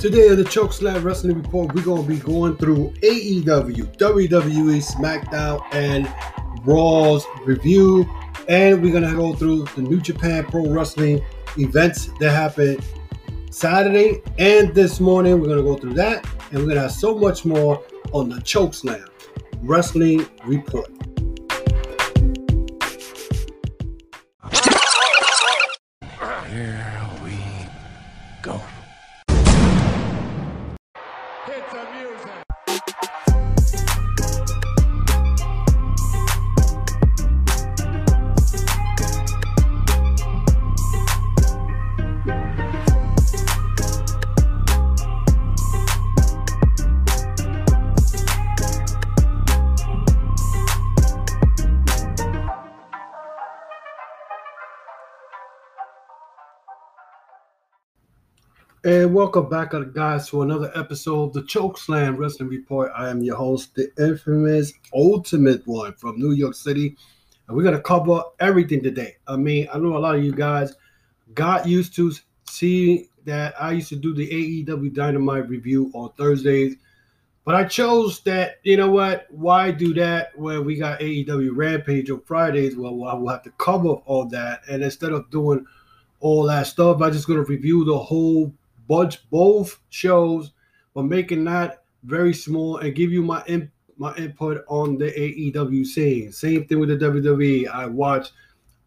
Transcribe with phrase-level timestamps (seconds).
[0.00, 5.62] Today on the Chokeslam Wrestling Report, we're going to be going through AEW, WWE, SmackDown,
[5.72, 6.10] and
[6.64, 8.08] Raw's review.
[8.48, 11.22] And we're going to go through the New Japan Pro Wrestling
[11.58, 12.82] events that happened
[13.50, 15.38] Saturday and this morning.
[15.38, 16.24] We're going to go through that.
[16.50, 19.06] And we're going to have so much more on the Chokeslam
[19.60, 20.90] Wrestling Report.
[58.82, 62.90] And welcome back, uh, guys, to another episode of the Chokeslam Wrestling Report.
[62.96, 66.96] I am your host, the infamous Ultimate One from New York City.
[67.46, 69.16] And we're to cover everything today.
[69.28, 70.72] I mean, I know a lot of you guys
[71.34, 72.10] got used to
[72.48, 74.26] seeing that I used to do the
[74.64, 76.76] AEW Dynamite review on Thursdays.
[77.44, 79.26] But I chose that, you know what?
[79.28, 82.76] Why do that when we got AEW Rampage on Fridays?
[82.76, 84.62] Well, I will have to cover all that.
[84.70, 85.66] And instead of doing
[86.20, 88.54] all that stuff, I'm just going to review the whole
[88.90, 90.52] bunch, both shows,
[90.94, 93.42] but making that very small and give you my
[93.96, 96.32] my input on the AEW scene.
[96.32, 97.68] Same thing with the WWE.
[97.68, 98.30] I watch.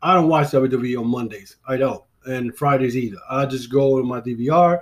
[0.01, 1.55] I don't watch WWE on Mondays.
[1.67, 3.19] I don't, and Fridays either.
[3.29, 4.81] I just go to my DVR,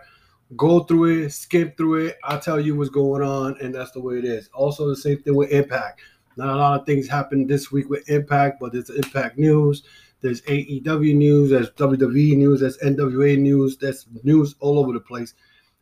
[0.58, 2.17] go through it, skip through it.
[2.23, 4.49] I tell you what's going on, and that's the way it is.
[4.53, 6.02] Also, the same thing with Impact.
[6.38, 9.83] Not a lot of things happened this week with Impact, but there's Impact news.
[10.22, 15.33] There's AEW news, there's WWE news, there's NWA news, there's news all over the place.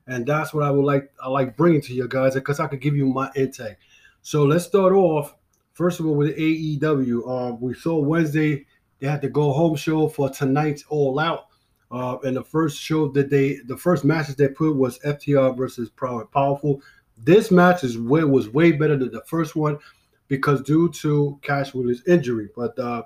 [0.07, 2.81] And that's what I would like I like bringing to you guys because I could
[2.81, 3.77] give you my intake.
[4.21, 5.35] So let's start off
[5.73, 7.29] first of all with AEW.
[7.29, 8.65] Um, we saw Wednesday
[8.99, 11.47] they had the go home show for tonight's All Out.
[11.91, 15.89] Uh, and the first show that they the first matches they put was FTR versus
[15.89, 16.81] Proud and Powerful.
[17.17, 19.79] This match is way was way better than the first one
[20.27, 22.49] because due to Cash Wheeler's injury.
[22.55, 23.03] But uh,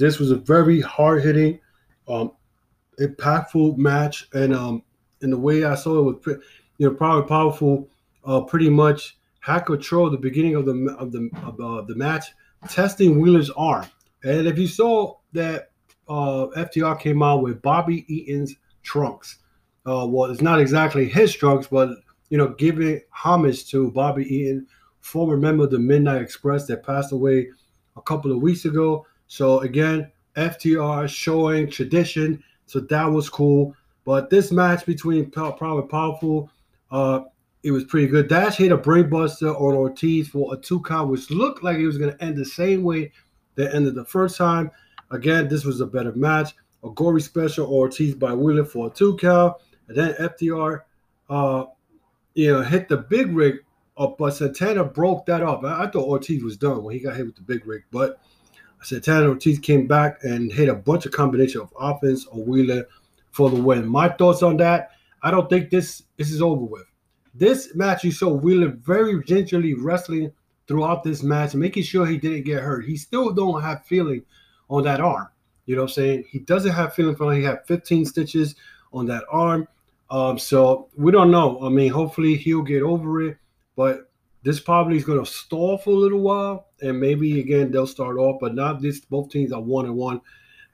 [0.00, 1.60] this was a very hard hitting,
[2.08, 2.32] um,
[2.98, 4.82] impactful match, and um,
[5.20, 6.38] in the way I saw it was,
[6.78, 7.88] you know, Proud and Powerful.
[8.22, 11.94] Uh, pretty much had control at the beginning of the of the of, uh, the
[11.94, 12.26] match,
[12.68, 13.86] testing Wheeler's arm.
[14.24, 15.70] And if you saw that
[16.08, 19.38] uh, FTR came out with Bobby Eaton's trunks,
[19.86, 21.96] uh, well, it's not exactly his trunks, but
[22.28, 24.66] you know, giving homage to Bobby Eaton,
[25.00, 27.48] former member of the Midnight Express that passed away
[27.96, 29.06] a couple of weeks ago.
[29.30, 32.42] So again, FTR showing tradition.
[32.66, 33.76] So that was cool.
[34.04, 36.50] But this match between and Powerful,
[36.90, 37.20] uh,
[37.62, 38.26] it was pretty good.
[38.26, 41.96] Dash hit a brainbuster on Ortiz for a two count, which looked like it was
[41.96, 43.12] going to end the same way
[43.54, 44.68] that ended the first time.
[45.12, 46.52] Again, this was a better match.
[46.82, 49.54] A gory special Ortiz by Wheeler for a two count.
[49.86, 50.80] And then FTR,
[51.28, 51.66] uh,
[52.34, 53.58] you know, hit the big rig,
[53.96, 55.62] uh, but Santana broke that up.
[55.62, 58.18] I, I thought Ortiz was done when he got hit with the big rig, but
[58.82, 62.86] Santana Ortiz came back and hit a bunch of combination of offense or Wheeler
[63.30, 63.86] for the win.
[63.86, 64.90] My thoughts on that,
[65.22, 66.86] I don't think this this is over with.
[67.34, 70.32] This match, you saw Wheeler very gingerly wrestling
[70.66, 72.84] throughout this match, making sure he didn't get hurt.
[72.84, 74.22] He still don't have feeling
[74.68, 75.28] on that arm.
[75.66, 76.24] You know what I'm saying?
[76.28, 78.56] He doesn't have feeling for he had 15 stitches
[78.92, 79.68] on that arm.
[80.10, 81.64] Um, so we don't know.
[81.64, 83.36] I mean, hopefully he'll get over it,
[83.76, 84.09] but
[84.42, 88.16] this probably is going to stall for a little while, and maybe again they'll start
[88.16, 89.00] off, but not this.
[89.00, 90.20] Both teams are one and one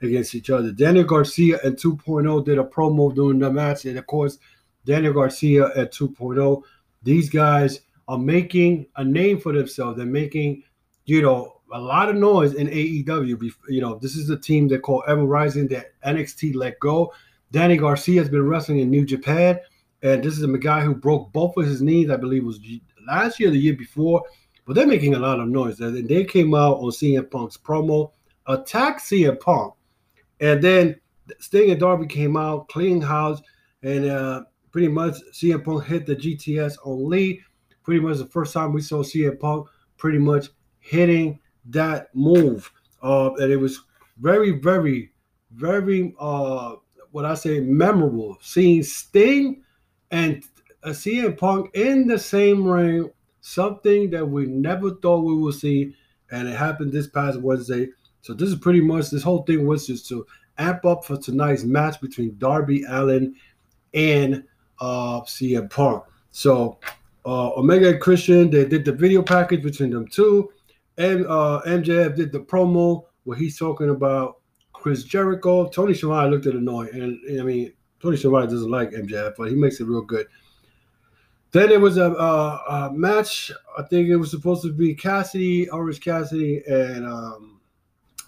[0.03, 0.72] against each other.
[0.72, 4.38] Daniel Garcia and 2.0 did a promo during the match, and of course,
[4.84, 6.62] Daniel Garcia at 2.0.
[7.03, 9.97] These guys are making a name for themselves.
[9.97, 10.62] They're making,
[11.06, 13.53] you know, a lot of noise in AEW.
[13.69, 17.12] You know, this is the team they call Ever Rising that NXT let go.
[17.50, 19.59] Danny Garcia has been wrestling in New Japan,
[20.03, 22.59] and this is a guy who broke both of his knees, I believe, was
[23.06, 24.22] last year, the year before.
[24.66, 25.80] But they're making a lot of noise.
[25.80, 28.10] And they came out on CM Punk's promo,
[28.47, 29.74] attacked CM Punk,
[30.41, 31.00] and then
[31.38, 33.41] Sting and Darby came out, clean house,
[33.82, 34.42] and uh,
[34.72, 37.41] pretty much CM Punk hit the GTS on Lee.
[37.82, 40.48] Pretty much the first time we saw CM Punk pretty much
[40.80, 42.70] hitting that move.
[43.02, 43.80] Uh, and it was
[44.18, 45.12] very, very,
[45.52, 46.74] very, uh,
[47.12, 48.36] what I say, memorable.
[48.41, 49.62] Seeing Sting
[50.10, 50.44] and
[50.86, 53.10] uh, CM Punk in the same ring,
[53.41, 55.94] something that we never thought we would see.
[56.30, 57.88] And it happened this past Wednesday.
[58.22, 60.27] So this is pretty much, this whole thing was just to
[60.59, 63.34] amp up for tonight's match between Darby Allin
[63.94, 64.44] and
[64.80, 66.04] uh, CM Punk.
[66.30, 66.78] So
[67.24, 70.50] uh, Omega and Christian, they did the video package between them two.
[70.98, 74.41] And uh, MJF did the promo where he's talking about
[74.72, 75.68] Chris Jericho.
[75.68, 79.54] Tony Schiavone looked at annoying, and I mean Tony Schiavone doesn't like MJF, but he
[79.54, 80.27] makes it real good.
[81.53, 83.51] Then it was a, a, a, match.
[83.78, 87.60] I think it was supposed to be Cassidy, Orange Cassidy, and um,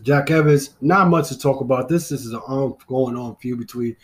[0.02, 0.70] Jack Evans.
[0.80, 1.88] Not much to talk about.
[1.88, 3.96] This, this is an ongoing on feud between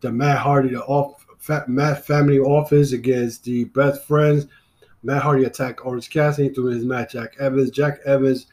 [0.00, 1.26] the Matt Hardy, the off,
[1.66, 4.46] Matt family office against the best friends.
[5.02, 7.70] Matt Hardy attacked Orange Cassidy through his match, Jack Evans.
[7.70, 8.46] Jack Evans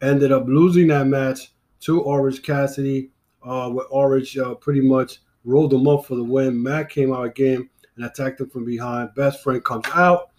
[0.00, 3.10] ended up losing that match to Orange Cassidy,
[3.42, 6.60] uh, where Orange uh, pretty much rolled him up for the win.
[6.60, 9.14] Matt came out again and attacked him from behind.
[9.14, 10.30] Best friend comes out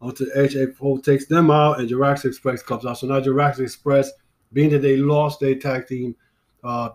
[0.00, 2.98] onto HA4, takes them out, and Jurassic Express comes out.
[2.98, 4.10] So now Jurassic Express,
[4.52, 6.14] being that they lost their tag team
[6.62, 6.90] uh,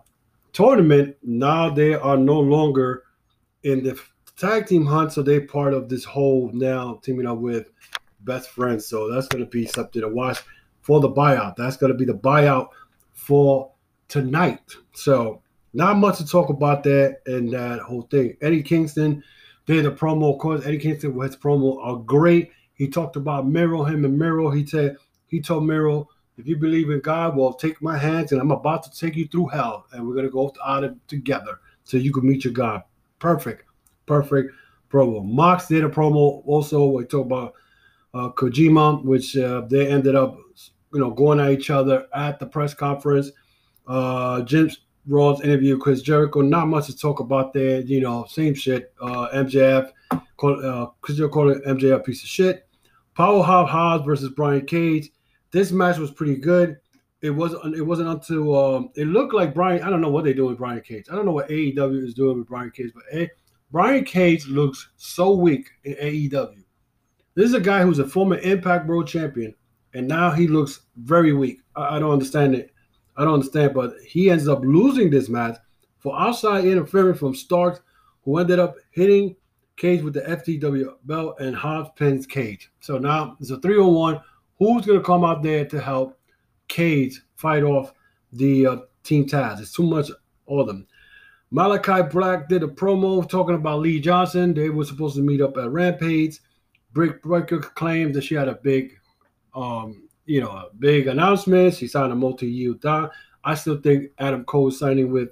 [0.52, 3.04] tournament, now they are no longer
[3.64, 4.00] in the
[4.36, 5.12] tag team hunt.
[5.12, 7.70] So they're part of this whole now teaming up with
[8.20, 8.86] best friends.
[8.86, 10.38] So that's going to be something to watch
[10.82, 11.56] for the buyout.
[11.56, 12.68] That's going to be the buyout
[13.12, 13.72] for
[14.08, 14.74] tonight.
[14.92, 15.42] So
[15.72, 18.36] not much to talk about that and that whole thing.
[18.40, 19.22] Eddie Kingston
[19.70, 20.32] did a promo.
[20.32, 22.50] Of course, Eddie Kingston with his promo are great.
[22.74, 24.50] He talked about Miro, him and Miro.
[24.50, 24.96] He said
[25.28, 28.82] he told Miro, if you believe in God, well, take my hands and I'm about
[28.84, 32.26] to take you through hell, and we're gonna go out of together so you can
[32.26, 32.82] meet your God.
[33.18, 33.64] Perfect,
[34.06, 34.52] perfect
[34.90, 35.24] promo.
[35.24, 36.86] Mox did a promo also.
[36.86, 37.54] We talked about
[38.12, 40.36] uh, Kojima, which uh, they ended up,
[40.92, 43.30] you know, going at each other at the press conference.
[43.86, 44.70] Uh, Jim
[45.10, 46.40] Ross interview Chris Jericho.
[46.40, 47.80] Not much to talk about there.
[47.80, 48.94] You know, same shit.
[49.00, 49.90] Uh, MJF,
[50.36, 52.68] call, uh, Chris Jericho called MJF piece of shit.
[53.14, 55.10] Powerhouse Hobbs versus Brian Cage.
[55.50, 56.76] This match was pretty good.
[57.22, 57.74] It wasn't.
[57.74, 59.82] It wasn't until um, it looked like Brian.
[59.82, 61.06] I don't know what they're doing with Brian Cage.
[61.10, 63.28] I don't know what AEW is doing with Brian Cage, but hey,
[63.72, 66.62] Brian Cage looks so weak in AEW.
[67.34, 69.54] This is a guy who's a former Impact World Champion,
[69.92, 71.60] and now he looks very weak.
[71.74, 72.72] I, I don't understand it.
[73.16, 75.56] I don't understand, but he ends up losing this match
[75.98, 77.80] for outside interference from Starks,
[78.24, 79.36] who ended up hitting
[79.76, 82.70] Cage with the FTW belt and Hobbs pins Cage.
[82.80, 84.20] So now it's a 301.
[84.58, 86.18] Who's going to come out there to help
[86.68, 87.94] Cage fight off
[88.32, 89.60] the uh, Team Taz?
[89.60, 90.10] It's too much
[90.46, 90.86] all of them.
[91.50, 94.54] Malachi Black did a promo talking about Lee Johnson.
[94.54, 96.38] They were supposed to meet up at Rampage.
[96.92, 98.98] Britt Baker claimed that she had a big,
[99.54, 101.74] um, you know, a big announcement.
[101.74, 103.10] She signed a multi-year deal.
[103.42, 105.30] I still think Adam Cole signing with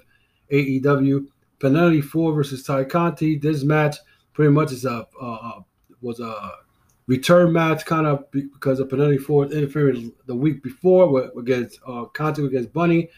[0.51, 1.25] AEW.
[1.59, 3.37] Penelope Ford versus Ty Conti.
[3.37, 3.95] This match
[4.33, 5.61] pretty much is a uh,
[6.01, 6.51] was a
[7.07, 12.45] return match, kind of because of Penelope Ford interfering the week before against uh, Conti
[12.45, 13.09] against Bunny.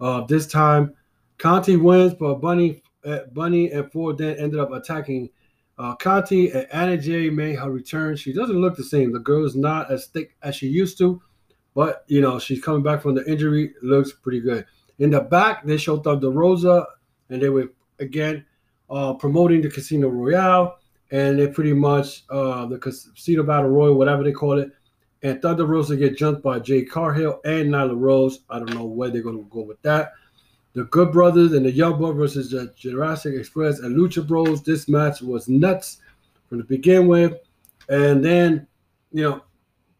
[0.00, 0.92] Uh, this time,
[1.38, 5.30] Conti wins, but Bunny, uh, Bunny and Ford then ended up attacking
[5.82, 8.14] uh, Conti and Anna Jay made her return.
[8.14, 9.12] She doesn't look the same.
[9.12, 11.20] The girl is not as thick as she used to,
[11.74, 13.74] but you know she's coming back from the injury.
[13.82, 14.64] Looks pretty good.
[15.00, 16.86] In the back, they showed Thunder Rosa,
[17.30, 18.44] and they were again
[18.90, 20.78] uh, promoting the Casino Royale,
[21.10, 24.70] and they pretty much uh, the Casino Battle Royal, whatever they call it.
[25.24, 28.44] And Thunder Rosa get jumped by Jade Cargill and Nyla Rose.
[28.48, 30.12] I don't know where they're going to go with that
[30.74, 34.62] the Good Brothers and the Young Bucks versus the Jurassic Express and Lucha Bros.
[34.62, 35.98] This match was nuts
[36.48, 37.38] from the begin with,
[37.88, 38.66] and then
[39.12, 39.22] you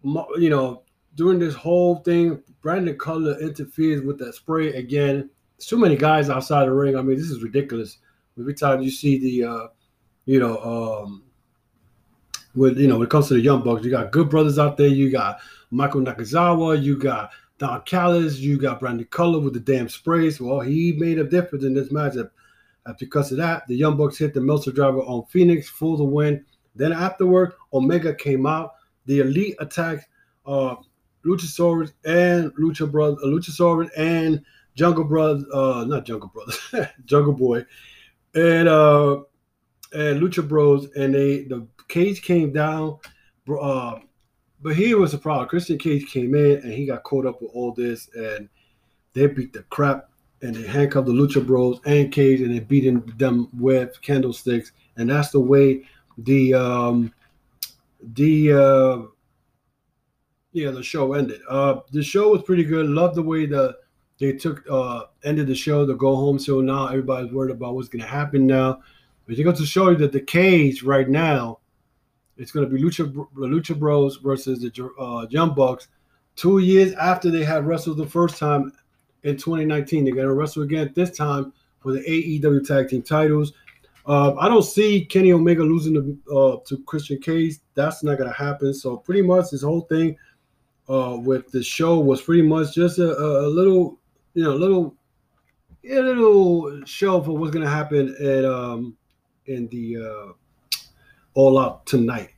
[0.02, 0.82] know, you know,
[1.14, 5.28] during this whole thing, Brandon Cutler interferes with that spray again.
[5.58, 6.96] There's too many guys outside the ring.
[6.96, 7.98] I mean, this is ridiculous.
[8.38, 9.66] Every time you see the, uh,
[10.24, 10.58] you know,
[11.04, 11.22] um,
[12.54, 14.76] with you know, when it comes to the Young Bucks, you got Good Brothers out
[14.76, 14.88] there.
[14.88, 15.38] You got
[15.70, 16.82] Michael Nakazawa.
[16.82, 17.30] You got
[17.62, 20.40] Don Callis, you got Brandon Cutler with the damn sprays.
[20.40, 22.30] Well, he made a difference in this matchup.
[22.84, 26.02] Uh, because of that, the Young Bucks hit the Meltzer driver on Phoenix for the
[26.02, 26.44] win.
[26.74, 28.72] Then afterward, Omega came out.
[29.06, 30.08] The Elite attacked
[30.44, 30.74] uh,
[31.24, 34.42] Luchasaurus and Lucha Brother, uh, Luchasaurus and
[34.74, 37.64] Jungle Brothers, uh, not Jungle Brothers, Jungle Boy,
[38.34, 39.20] and uh,
[39.92, 42.98] and Lucha Bros, and they the cage came down.
[43.48, 44.00] Uh,
[44.62, 45.48] but here was the problem.
[45.48, 48.48] Christian Cage came in and he got caught up with all this, and
[49.12, 50.08] they beat the crap
[50.42, 55.10] and they handcuffed the Lucha Bros and Cage, and they beating them with candlesticks, and
[55.10, 55.84] that's the way
[56.18, 57.12] the um,
[58.14, 59.02] the uh,
[60.52, 61.40] yeah the show ended.
[61.48, 62.86] Uh, the show was pretty good.
[62.86, 63.76] Love the way the
[64.18, 66.38] they took uh ended the show to go home.
[66.38, 68.80] So now everybody's worried about what's gonna happen now.
[69.26, 71.58] But you got to show you that the cage right now
[72.36, 75.88] it's going to be Lucha Lucha Bros versus the uh, Bucks.
[76.34, 78.72] Two years after they had wrestled the first time
[79.22, 83.52] in 2019, they're going to wrestle again this time for the AEW Tag Team titles.
[84.06, 87.56] Uh, I don't see Kenny Omega losing to, uh, to Christian Cage.
[87.74, 88.74] That's not gonna happen.
[88.74, 90.16] So pretty much this whole thing
[90.88, 93.98] uh, with the show was pretty much just a, a little,
[94.34, 94.96] you know, little,
[95.88, 98.96] a little show for what's gonna happen at um,
[99.46, 100.32] in the uh,
[101.34, 102.30] All Out tonight.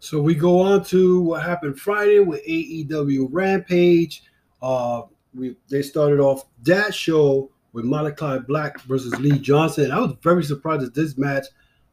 [0.00, 4.22] So we go on to what happened Friday with AEW Rampage.
[4.62, 5.02] Uh,
[5.34, 9.90] we they started off that show with Malachi Black versus Lee Johnson.
[9.90, 11.46] I was very surprised that this match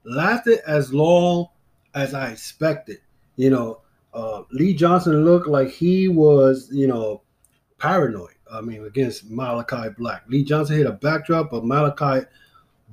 [0.03, 1.47] lasted as long
[1.95, 2.99] as I expected.
[3.35, 3.81] You know,
[4.13, 7.21] uh, Lee Johnson looked like he was, you know,
[7.79, 8.35] paranoid.
[8.51, 10.23] I mean, against Malachi Black.
[10.27, 12.27] Lee Johnson hit a backdrop, but Malachi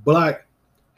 [0.04, 0.46] Black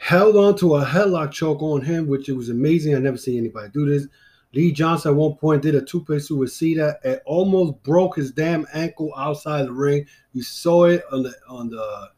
[0.00, 2.97] held on to a headlock choke on him, which it was amazing.
[2.97, 4.09] I never seen anybody do this.
[4.54, 9.12] Lee Johnson at one point did a two-play suicida and almost broke his damn ankle
[9.16, 10.07] outside the ring.
[10.33, 12.11] You saw it on the on the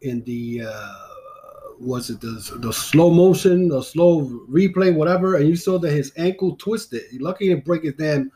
[0.00, 0.94] in the uh
[1.78, 6.12] was it the, the slow motion, the slow replay, whatever, and you saw that his
[6.16, 7.02] ankle twisted.
[7.20, 8.32] Lucky he didn't break his damn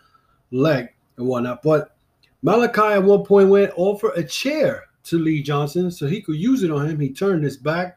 [0.50, 1.62] leg and whatnot.
[1.62, 1.96] But
[2.42, 6.62] Malachi at one point went offer a chair to Lee Johnson so he could use
[6.62, 7.00] it on him.
[7.00, 7.96] He turned his back.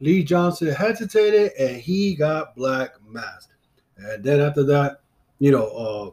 [0.00, 3.52] Lee Johnson hesitated and he got black masked.
[3.96, 5.00] And then after that,
[5.38, 6.10] you know, uh,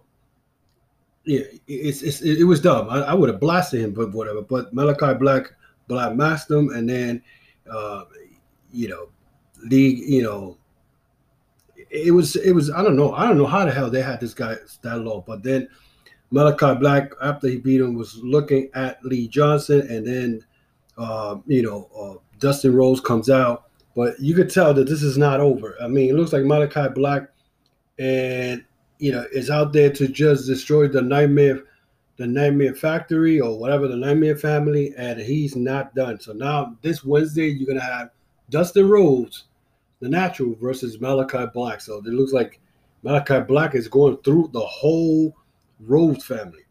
[1.25, 2.89] yeah, it's, it's it, was dumb.
[2.89, 4.41] I, I would have blasted him, but whatever.
[4.41, 5.53] But Malachi Black
[5.87, 7.21] black masked him, and then,
[7.69, 8.05] uh,
[8.71, 9.09] you know,
[9.63, 10.57] Lee, you know,
[11.89, 14.19] it was it was I don't know I don't know how the hell they had
[14.19, 15.67] this guy that low, but then
[16.31, 20.45] Malachi Black after he beat him was looking at Lee Johnson, and then
[20.97, 23.66] uh, you know uh, Dustin Rhodes comes out,
[23.97, 25.75] but you could tell that this is not over.
[25.81, 27.31] I mean, it looks like Malachi Black
[27.97, 28.63] and
[28.99, 31.63] you know is out there to just destroy the nightmare
[32.17, 36.19] the nightmare factory or whatever the nightmare family and he's not done.
[36.19, 38.11] So now this wednesday you're gonna have
[38.51, 39.45] dustin rhodes
[39.99, 41.81] the natural versus malachi black.
[41.81, 42.59] So it looks like
[43.01, 45.35] malachi black is going through the whole
[45.79, 46.65] rhodes family.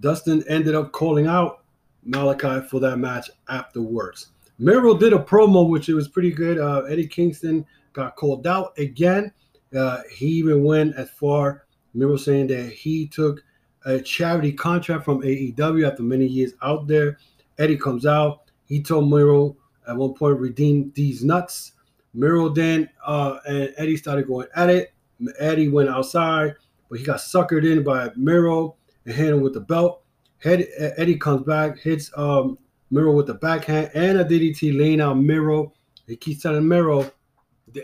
[0.00, 1.64] Dustin ended up calling out
[2.02, 6.82] malachi for that match afterwards miro did a promo which it was pretty good uh,
[6.82, 9.32] eddie kingston got called out again
[9.74, 13.42] uh, he even went as far, Miro saying that he took
[13.84, 17.18] a charity contract from AEW after many years out there.
[17.58, 18.50] Eddie comes out.
[18.66, 19.56] He told Miro
[19.88, 21.72] at one point, redeem these nuts.
[22.14, 24.92] Miro then uh, and Eddie started going at it.
[25.38, 26.54] Eddie went outside,
[26.88, 30.02] but he got suckered in by Miro and hit him with the belt.
[30.44, 32.58] Eddie comes back, hits um,
[32.92, 35.72] Miro with the backhand and a DDT, laying out Miro.
[36.06, 37.10] He keeps telling Miro,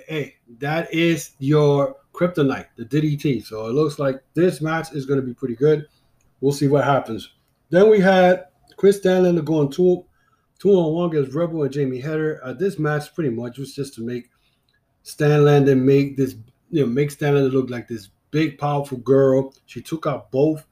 [0.07, 3.45] hey, that is your kryptonite, the DDT.
[3.45, 5.87] So it looks like this match is going to be pretty good.
[6.41, 7.31] We'll see what happens.
[7.71, 10.05] Then we had Kris Statlander going two,
[10.59, 12.41] two on one against Rebel and Jamie Hayter.
[12.45, 14.29] Uh, this match pretty much was just to make
[15.05, 16.37] Statlander make this,
[16.71, 19.55] you know, make Statlander look like this big, powerful girl.
[19.65, 20.67] She took out both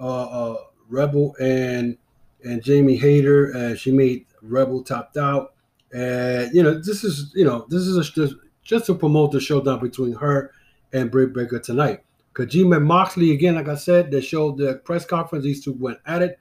[0.00, 0.56] uh, uh,
[0.88, 1.98] Rebel and
[2.44, 5.54] and Jamie Hayter, and she made Rebel topped out.
[5.92, 8.28] And you know, this is you know, this is a,
[8.62, 10.52] just to promote the showdown between her
[10.92, 12.00] and Britt Baker tonight.
[12.34, 15.44] Kojima Moxley, again, like I said, they showed the press conference.
[15.44, 16.38] These two went at it.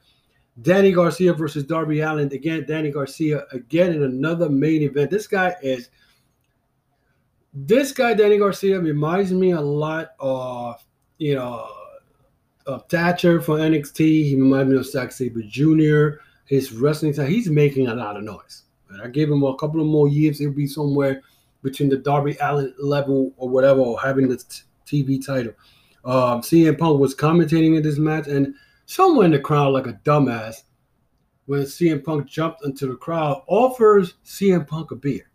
[0.62, 5.10] Danny Garcia versus Darby Allin Again, Danny Garcia again in another main event.
[5.10, 5.89] This guy is
[7.53, 10.84] this guy, Danny Garcia, reminds me a lot of
[11.17, 11.67] you know
[12.65, 14.00] of Thatcher for NXT.
[14.00, 16.22] He reminds me of Zack Sabre Jr.
[16.46, 18.63] His wrestling style, he's making a lot of noise.
[18.89, 21.22] And I gave him a couple of more years, he'll be somewhere
[21.63, 25.53] between the Darby Allin level or whatever, or having the t- TV title.
[26.03, 29.94] Um, CM Punk was commentating in this match, and someone in the crowd, like a
[30.03, 30.63] dumbass,
[31.46, 35.30] when CM Punk jumped into the crowd, offers CM Punk a beer.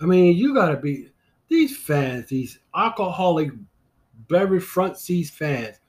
[0.00, 1.10] I mean, you gotta be
[1.48, 3.50] these fans, these alcoholic
[4.28, 5.80] beverage front seats fans.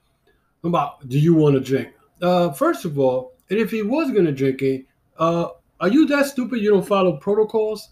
[0.68, 1.90] About do you want to drink?
[2.22, 4.86] Uh, first of all, and if he was gonna drink it,
[5.18, 7.90] uh, are you that stupid you don't follow protocols,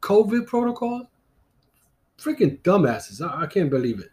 [0.00, 1.06] COVID protocols?
[2.18, 3.26] freaking dumbasses.
[3.26, 4.10] I, I, can't believe it.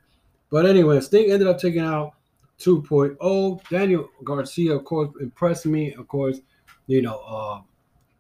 [0.50, 2.13] But anyway, Sting ended up taking out
[2.60, 3.69] 2.0.
[3.69, 5.93] Daniel Garcia, of course, impressed me.
[5.93, 6.39] Of course,
[6.88, 7.62] you know, uh,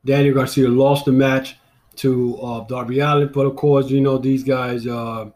[0.05, 1.57] Daniel Garcia lost the match
[1.97, 5.29] to uh, Darby Allin, but of course, you know, these guys, uh,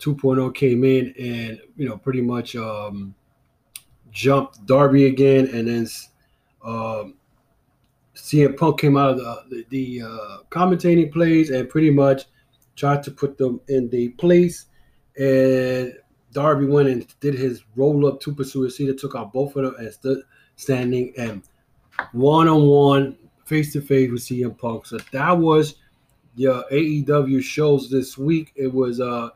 [0.00, 3.14] 2.0 came in and, you know, pretty much um,
[4.16, 5.46] jumped Darby again.
[5.52, 5.86] And then
[6.64, 7.14] um,
[8.14, 9.66] CM Punk came out of the, the,
[9.98, 12.24] the uh, commentating plays and pretty much
[12.74, 14.66] tried to put them in the place,
[15.18, 15.94] and
[16.32, 19.74] Darby went and did his roll up to two suicida, took out both of them
[19.78, 20.22] and stood
[20.56, 21.42] standing and
[22.12, 24.84] one on one, face to face with CM Punk.
[24.84, 25.76] So that was
[26.34, 28.52] the AEW shows this week.
[28.56, 29.30] It was uh,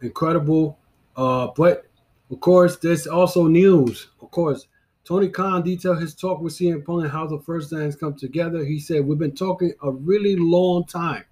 [0.00, 0.78] incredible.
[1.16, 1.86] Uh, but
[2.30, 4.08] of course, there's also news.
[4.20, 4.66] Of course,
[5.04, 8.64] Tony Khan detailed his talk with CM Punk and how the first dance come together.
[8.64, 11.24] He said, We've been talking a really long time,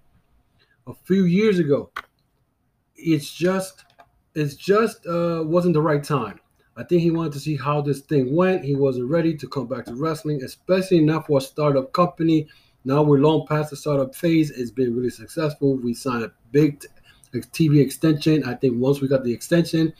[0.87, 1.91] a few years ago.
[2.95, 3.83] It's just,
[4.33, 6.39] it's just uh, wasn't the right time.
[6.77, 8.63] I think he wanted to see how this thing went.
[8.63, 12.47] He wasn't ready to come back to wrestling, especially not for a startup company.
[12.85, 14.51] Now we're long past the startup phase.
[14.51, 15.75] It's been really successful.
[15.75, 16.85] We signed a big
[17.33, 18.43] TV extension.
[18.45, 19.93] I think once we got the extension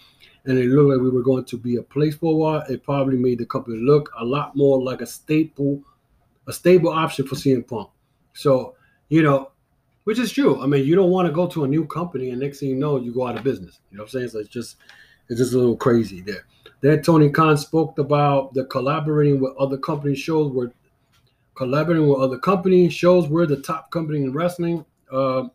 [0.46, 2.84] and it looked like we were going to be a place for a while, it
[2.84, 5.82] probably made the company look a lot more like a staple,
[6.48, 7.90] a stable option for CM Punk.
[8.34, 8.75] So,
[9.10, 9.52] you know,
[10.04, 10.62] which is true.
[10.62, 12.75] I mean, you don't want to go to a new company and next thing you
[12.75, 13.80] know, you go out of business.
[13.90, 14.30] You know what I'm saying?
[14.30, 14.78] So it's just
[15.30, 16.46] it's just a little crazy there.
[16.82, 20.72] Then Tony Khan spoke about the collaborating with other company shows where
[21.56, 24.86] collaborating with other company shows we're the top company in wrestling.
[25.12, 25.46] Uh,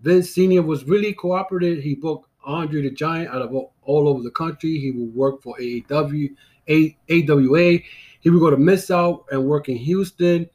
[0.00, 1.82] Vince Senior was really cooperative.
[1.82, 4.78] He booked Andre the Giant out of all, all over the country.
[4.78, 6.34] He would work for AEW,
[6.68, 7.78] A, AWA.
[8.20, 10.48] He would go to Mid-South and work in Houston.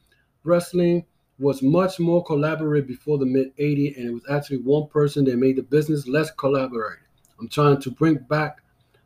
[0.44, 1.04] Wrestling
[1.38, 5.38] was much more collaborative before the mid 80s, and it was actually one person that
[5.38, 6.98] made the business less collaborative.
[7.38, 8.58] I'm trying to bring back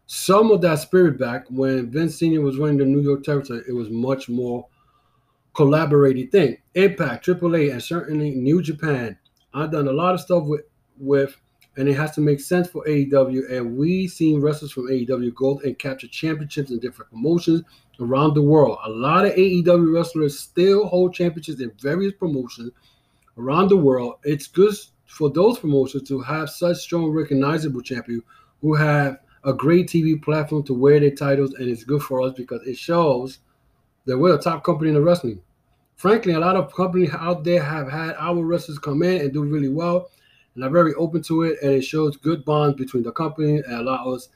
[0.07, 3.63] some of that spirit back when Vince Senior was running the New York territory.
[3.69, 4.67] It was much more
[5.55, 6.59] collaborative thing.
[6.75, 9.17] Impact, AAA, and certainly New Japan.
[9.55, 10.63] I've done a lot of stuff with
[10.99, 11.37] with,
[11.77, 13.51] and it has to make sense for AEW.
[13.51, 17.63] And we've seen wrestlers from AEW go and capture championships in different promotions
[18.01, 18.79] around the world.
[18.85, 22.71] A lot of AEW wrestlers still hold championships in various promotions
[23.39, 24.17] around the world.
[24.25, 24.75] It's good
[25.07, 28.23] for those promotions to have such strong, recognizable champions
[28.61, 32.33] who have a great TV platform to wear their titles, and it's good for us
[32.35, 33.41] because it shows
[34.07, 35.41] that we're a top company in the wrestling.
[35.97, 39.45] Frankly, a lot of companies out there have had our wrestlers come in and do
[39.45, 40.11] really well,
[40.55, 43.75] and are very open to it, and it shows good bonds between the company and
[43.75, 44.29] allows us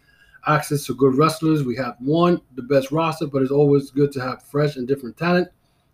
[0.46, 1.64] access to good wrestlers.
[1.64, 5.16] We have one, the best roster, but it's always good to have fresh and different
[5.16, 5.48] talent.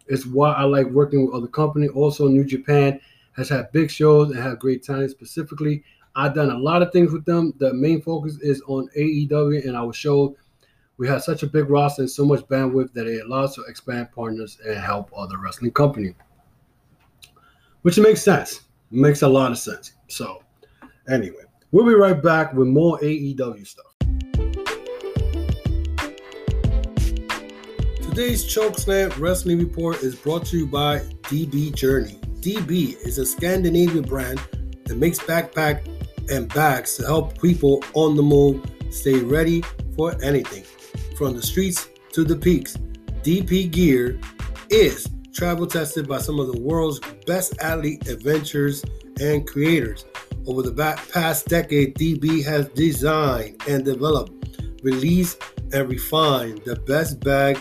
[0.06, 1.90] It's why I like working with other companies.
[1.90, 3.00] Also, New Japan
[3.32, 5.82] has had big shows and have great talent specifically.
[6.16, 7.54] I've done a lot of things with them.
[7.58, 10.36] The main focus is on AEW and our show.
[10.96, 14.12] We have such a big roster and so much bandwidth that it allows to expand
[14.12, 16.14] partners and help other wrestling companies.
[17.82, 18.60] Which makes sense.
[18.90, 19.93] makes a lot of sense.
[20.08, 20.42] So,
[21.08, 23.86] anyway, we'll be right back with more AEW stuff.
[28.02, 32.18] Today's Chokeslam Wrestling Report is brought to you by DB Journey.
[32.40, 34.40] DB is a Scandinavian brand
[34.84, 35.88] that makes backpack
[36.30, 39.62] and bags to help people on the move stay ready
[39.96, 40.62] for anything.
[41.16, 42.76] From the streets to the peaks,
[43.22, 44.20] DB Gear
[44.70, 48.84] is travel tested by some of the world's best athlete adventurers
[49.20, 50.04] and creators.
[50.46, 50.72] Over the
[51.12, 54.32] past decade, DB has designed and developed,
[54.82, 57.58] released, and refined the best bag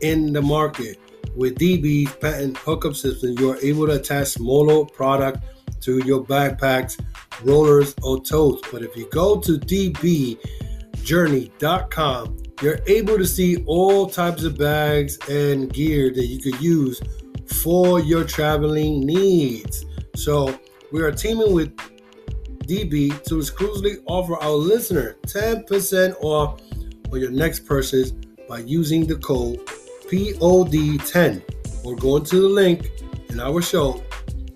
[0.00, 0.98] in the market.
[1.36, 5.44] With DB's patent hookup system, you are able to attach smaller product
[5.82, 6.98] to your backpacks
[7.44, 8.66] rollers, or totes.
[8.70, 15.70] But if you go to dbjourney.com, you're able to see all types of bags and
[15.72, 17.02] gear that you could use
[17.62, 19.84] for your traveling needs.
[20.14, 20.56] So
[20.92, 21.74] we are teaming with
[22.68, 26.60] DB to exclusively offer our listener 10% off
[27.10, 28.12] on your next purchase
[28.48, 29.58] by using the code
[30.10, 31.42] POD10
[31.84, 32.90] or going to the link
[33.30, 34.02] in our show.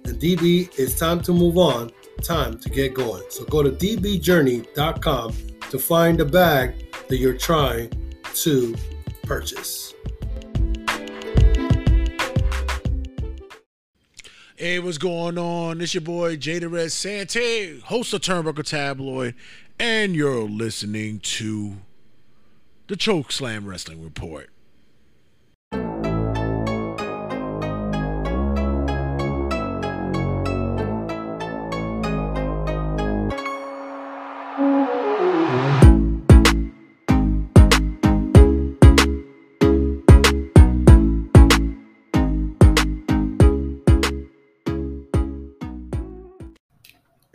[0.05, 1.91] And DB, it's time to move on
[2.23, 3.25] time to get going.
[3.31, 5.33] So go to dbjourney.com
[5.71, 7.91] to find the bag that you're trying
[8.35, 8.75] to
[9.23, 9.86] purchase.
[14.59, 15.83] Hey, what's going on?
[15.83, 19.35] It's your boy Jada Red Sante, host of Turnbuckle Tabloid,
[19.79, 21.77] and you're listening to
[22.87, 24.49] the Choke Slam Wrestling Report.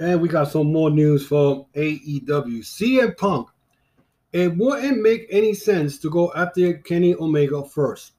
[0.01, 2.25] And we got some more news from AEW.
[2.25, 3.49] CM Punk.
[4.33, 8.13] It wouldn't make any sense to go after Kenny Omega first.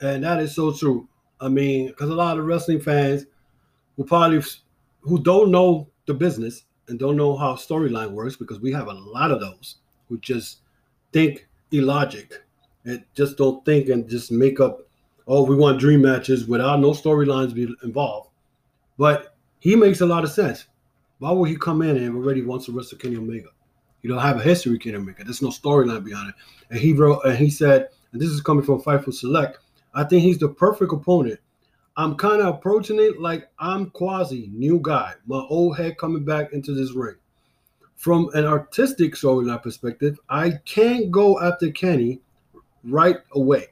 [0.00, 1.08] And that is so true.
[1.40, 3.26] I mean, because a lot of wrestling fans
[3.96, 4.42] who probably
[5.00, 8.92] who don't know the business and don't know how storyline works, because we have a
[8.92, 10.58] lot of those who just
[11.12, 12.44] think illogic
[12.84, 14.86] and just don't think and just make up,
[15.26, 18.30] oh, we want dream matches without no storylines be involved.
[18.98, 20.66] But he makes a lot of sense.
[21.18, 23.48] Why would he come in and already wants to wrestle Kenny Omega?
[24.02, 25.24] You don't have a history with Kenny Omega.
[25.24, 26.34] There's no storyline behind it.
[26.70, 29.58] And he wrote and he said, and this is coming from Fightful Select.
[29.94, 31.40] I think he's the perfect opponent.
[31.96, 36.52] I'm kind of approaching it like I'm quasi new guy, my old head coming back
[36.52, 37.14] into this ring.
[37.96, 42.20] From an artistic storyline perspective, I can't go after Kenny
[42.82, 43.68] right away.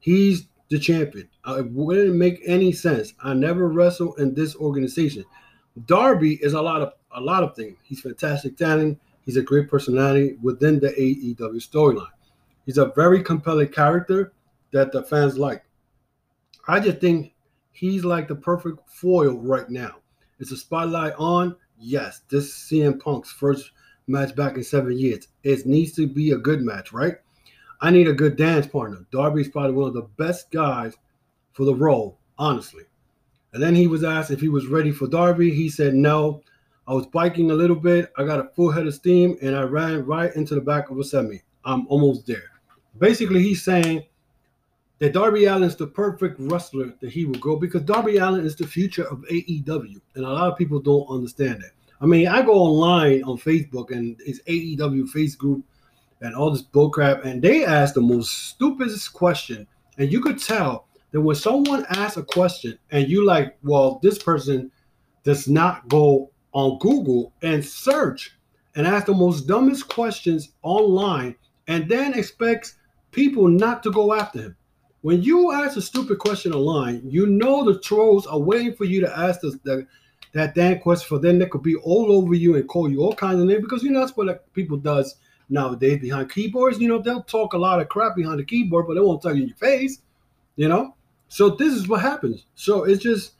[0.00, 1.28] He's the champion.
[1.46, 3.14] It wouldn't make any sense.
[3.22, 5.24] I never wrestle in this organization.
[5.86, 7.76] Darby is a lot of a lot of things.
[7.82, 9.00] He's fantastic talent.
[9.22, 12.08] He's a great personality within the AEW storyline.
[12.66, 14.32] He's a very compelling character
[14.72, 15.64] that the fans like.
[16.68, 17.32] I just think
[17.72, 19.96] he's like the perfect foil right now.
[20.38, 21.56] It's a spotlight on?
[21.78, 22.22] Yes.
[22.28, 23.72] This CM Punk's first
[24.06, 25.28] match back in seven years.
[25.42, 27.16] It needs to be a good match, right?
[27.80, 29.06] I need a good dance partner.
[29.10, 30.94] Darby's probably one of the best guys
[31.52, 32.84] for the role, honestly.
[33.52, 35.50] And then he was asked if he was ready for Darby.
[35.50, 36.42] He said no.
[36.86, 38.12] I was biking a little bit.
[38.16, 40.98] I got a full head of steam and I ran right into the back of
[40.98, 41.40] a semi.
[41.64, 42.50] I'm almost there.
[42.98, 44.04] Basically, he's saying
[44.98, 48.56] that Darby Allin is the perfect wrestler that he will go because Darby Allin is
[48.56, 50.00] the future of AEW.
[50.14, 51.72] And a lot of people don't understand that.
[52.00, 55.64] I mean, I go online on Facebook and it's AEW face group
[56.22, 59.66] and all this bullcrap, and they ask the most stupidest question.
[59.98, 64.18] And you could tell that when someone asks a question and you like, well, this
[64.18, 64.70] person
[65.24, 68.36] does not go on Google and search
[68.74, 71.34] and ask the most dumbest questions online
[71.68, 72.76] and then expects
[73.10, 74.56] people not to go after him.
[75.02, 79.00] When you ask a stupid question online, you know the trolls are waiting for you
[79.00, 79.86] to ask the, the
[80.32, 83.14] that damn question for then they could be all over you and call you all
[83.14, 85.16] kinds of names because you know that's what like, people does
[85.48, 86.78] nowadays behind keyboards.
[86.78, 89.34] You know, they'll talk a lot of crap behind the keyboard, but they won't tell
[89.34, 90.00] you in your face.
[90.56, 90.94] You know,
[91.30, 92.44] so this is what happens.
[92.54, 93.32] So it's just,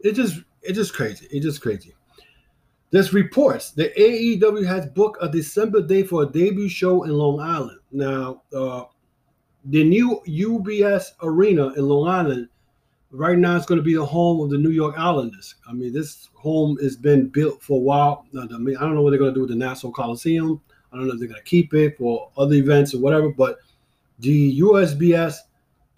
[0.00, 1.28] it just, it just crazy.
[1.30, 1.94] It's just crazy.
[2.90, 7.40] There's reports that AEW has booked a December date for a debut show in Long
[7.40, 7.78] Island.
[7.90, 8.84] Now, uh,
[9.66, 12.48] the new UBS Arena in Long Island
[13.12, 15.54] right now it's going to be the home of the New York Islanders.
[15.68, 18.26] I mean, this home has been built for a while.
[18.34, 20.60] I don't know what they're going to do with the Nassau Coliseum.
[20.92, 23.28] I don't know if they're going to keep it for other events or whatever.
[23.28, 23.58] But
[24.18, 25.36] the USBS,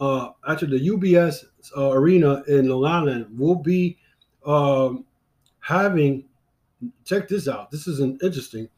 [0.01, 1.45] uh, actually the UBS
[1.77, 3.99] uh, Arena in Long Island will be
[4.45, 5.05] um,
[5.61, 6.25] having.
[7.05, 7.71] Check this out.
[7.71, 8.69] This is an interesting.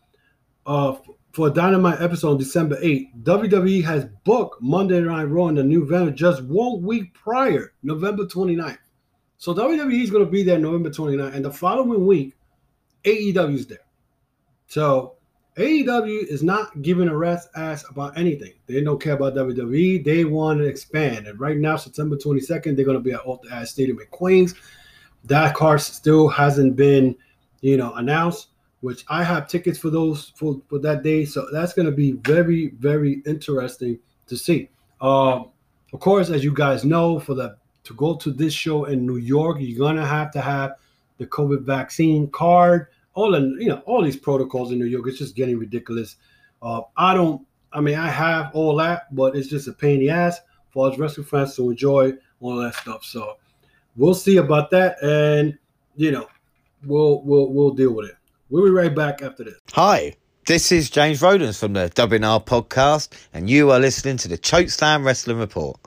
[0.65, 0.97] Uh,
[1.33, 5.63] for a Dynamite episode on December 8th, WWE has booked Monday Night Raw in the
[5.63, 8.79] new venue just one week prior, November 29th.
[9.37, 12.37] So WWE is going to be there November 29th, and the following week,
[13.05, 13.85] AEW is there.
[14.67, 15.16] So
[15.57, 18.53] AEW is not giving a rat's ass about anything.
[18.67, 20.05] They don't care about WWE.
[20.05, 21.27] They want to expand.
[21.27, 24.55] And right now, September 22nd, they're going to be at Off the Stadium in Queens.
[25.25, 27.17] That card still hasn't been,
[27.63, 28.49] you know, announced
[28.81, 31.25] which I have tickets for those for, for that day.
[31.25, 34.69] So that's going to be very, very interesting to see.
[35.01, 35.51] Um,
[35.93, 39.17] of course, as you guys know, for the to go to this show in New
[39.17, 40.73] York, you're gonna have to have
[41.19, 42.89] the COVID vaccine card.
[43.17, 45.07] All in, you know, all these protocols in New York.
[45.09, 46.17] It's just getting ridiculous.
[46.63, 47.45] Uh, I don't.
[47.73, 50.39] I mean, I have all that, but it's just a pain in the ass
[50.71, 53.05] for us wrestling fans to enjoy all that stuff.
[53.05, 53.39] So
[53.97, 55.59] we'll see about that, and
[55.97, 56.29] you know,
[56.85, 58.17] we'll we'll we'll deal with it.
[58.51, 59.59] We'll be right back after this.
[59.73, 60.15] Hi,
[60.47, 65.05] this is James Rodens from the WNR podcast, and you are listening to the Chokeslam
[65.05, 65.81] Wrestling Report.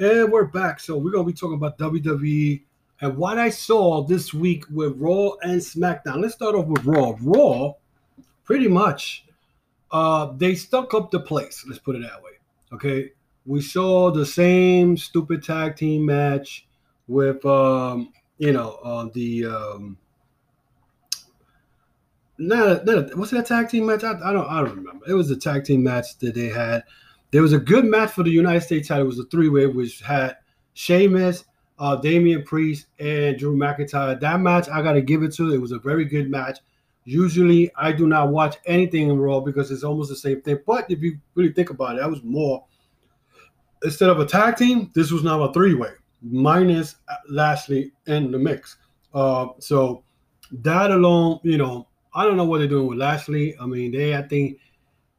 [0.00, 0.80] And we're back.
[0.80, 2.62] So we're gonna be talking about WWE
[3.02, 6.22] and what I saw this week with Raw and SmackDown.
[6.22, 7.16] Let's start off with Raw.
[7.20, 7.74] Raw,
[8.42, 9.26] pretty much,
[9.92, 11.66] uh, they stuck up the place.
[11.66, 12.30] Let's put it that way.
[12.72, 13.12] Okay,
[13.44, 16.66] we saw the same stupid tag team match
[17.06, 19.44] with, um, you know, uh, the.
[19.44, 19.98] Um,
[22.38, 24.02] not, not was it a tag team match?
[24.02, 25.04] I, I don't I don't remember.
[25.06, 26.84] It was a tag team match that they had.
[27.30, 29.04] There was a good match for the United States title.
[29.04, 30.36] It was a three way, which had
[30.74, 31.44] Sheamus,
[31.78, 34.18] uh, Damian Priest and Drew McIntyre.
[34.20, 35.52] That match, I got to give it to.
[35.52, 36.58] It was a very good match.
[37.04, 40.58] Usually, I do not watch anything in Raw because it's almost the same thing.
[40.66, 42.64] But if you really think about it, that was more.
[43.82, 46.96] Instead of a tag team, this was now a three way, minus
[47.30, 48.76] Lashley in the mix.
[49.14, 50.04] Uh, so
[50.52, 53.56] that alone, you know, I don't know what they're doing with Lashley.
[53.58, 54.58] I mean, they, I think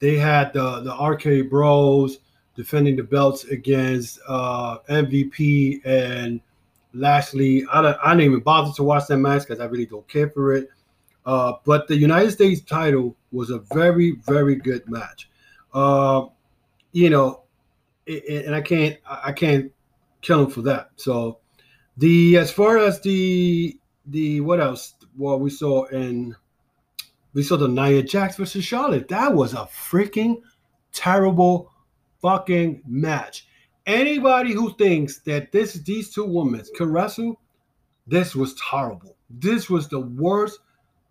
[0.01, 2.17] they had the the RK Bros
[2.55, 6.41] defending the belts against uh, MVP and
[6.93, 7.65] Lashley.
[7.71, 10.29] I don't, I didn't even bother to watch that match because I really don't care
[10.29, 10.67] for it.
[11.25, 15.29] Uh, but the United States title was a very, very good match.
[15.73, 16.25] Uh,
[16.91, 17.43] you know,
[18.05, 19.71] it, and I can't, I can't
[20.21, 20.89] kill him for that.
[20.95, 21.37] So
[21.97, 24.95] the as far as the the what else?
[25.15, 26.35] Well, we saw in
[27.33, 29.07] we saw the Nia Jax versus Charlotte.
[29.07, 30.41] That was a freaking
[30.91, 31.71] terrible
[32.21, 33.47] fucking match.
[33.85, 37.39] Anybody who thinks that this these two women can wrestle,
[38.05, 39.15] this was horrible.
[39.29, 40.59] This was the worst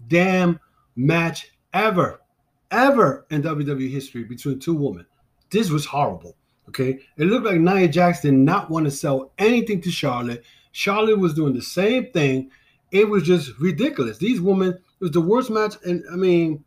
[0.07, 0.61] damn
[0.97, 2.21] match ever,
[2.71, 5.07] ever in WWE history between two women.
[5.51, 6.37] This was horrible.
[6.69, 10.45] Okay, it looked like Nia Jax did not want to sell anything to Charlotte.
[10.71, 12.51] Charlotte was doing the same thing.
[12.93, 14.19] It was just ridiculous.
[14.19, 15.75] These women, it was the worst match.
[15.85, 16.65] And I mean,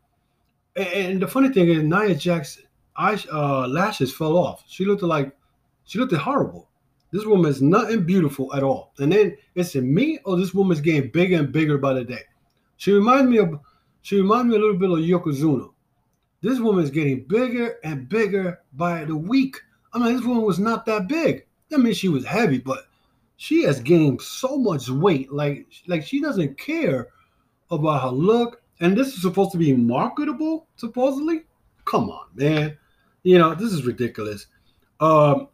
[0.76, 2.60] and, and the funny thing is, Nia Jax
[2.96, 4.64] eyes, uh, lashes fell off.
[4.66, 5.36] She looked like
[5.84, 6.68] she looked horrible.
[7.12, 8.92] This woman is nothing beautiful at all.
[8.98, 12.22] And then it's in me, or this woman's getting bigger and bigger by the day.
[12.76, 13.60] She reminds me of
[14.02, 15.70] she reminds me a little bit of Yokozuna.
[16.42, 19.56] This woman is getting bigger and bigger by the week.
[19.92, 21.46] I mean, this woman was not that big.
[21.72, 22.86] I mean, she was heavy, but
[23.36, 25.32] she has gained so much weight.
[25.32, 27.08] Like, like she doesn't care
[27.74, 28.62] about her look.
[28.80, 31.42] And this is supposed to be marketable, supposedly.
[31.84, 32.76] Come on, man.
[33.22, 34.46] You know, this is ridiculous.
[35.00, 35.48] Um,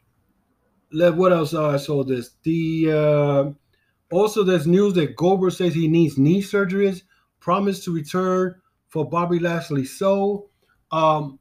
[0.93, 2.31] let what else uh, I saw this.
[2.43, 7.03] The uh, also there's news that Goldberg says he needs knee surgeries.
[7.41, 8.55] Promised to return
[8.89, 9.87] for Bobby Lashley.
[9.87, 10.51] So,
[10.91, 11.39] um,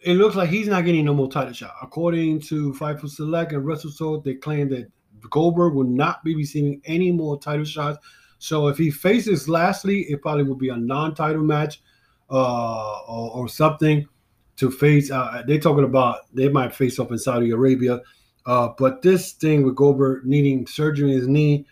[0.00, 1.74] it looks like he's not getting no more title shot.
[1.82, 4.92] According to Fightful Select and WrestleSoul, they claim that
[5.30, 7.98] Goldberg will not be receiving any more title shots.
[8.38, 11.80] So if he faces Lashley, it probably will be a non-title match
[12.30, 14.06] uh, or, or something
[14.56, 15.10] to face.
[15.10, 18.00] Uh, they're talking about they might face off in Saudi Arabia.
[18.46, 21.66] Uh, but this thing with Goldberg needing surgery in his knee,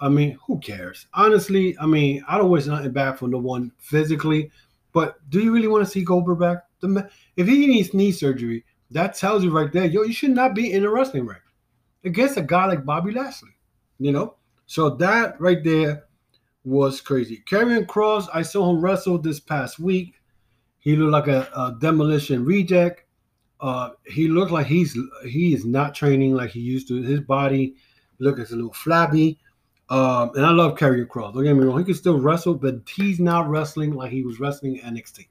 [0.00, 1.06] I mean, who cares?
[1.14, 4.50] Honestly, I mean, I don't wish nothing bad for no one physically,
[4.92, 6.58] but do you really want to see Goldberg back?
[6.80, 10.54] The if he needs knee surgery, that tells you right there, yo, you should not
[10.54, 11.38] be in a wrestling ring
[12.04, 13.56] against a guy like Bobby Lashley,
[13.98, 14.36] you know?
[14.66, 16.04] So that right there
[16.64, 17.42] was crazy.
[17.50, 20.20] Karrion Kross, I saw him wrestle this past week.
[20.78, 23.04] He looked like a, a demolition reject.
[23.60, 27.02] Uh, he looked like he's he is not training like he used to.
[27.02, 27.74] His body
[28.18, 29.38] looks a little flabby.
[29.90, 31.32] Um, and I love Karrion Kross.
[31.32, 34.38] Don't get me wrong, he can still wrestle, but he's not wrestling like he was
[34.38, 35.28] wrestling in NXT.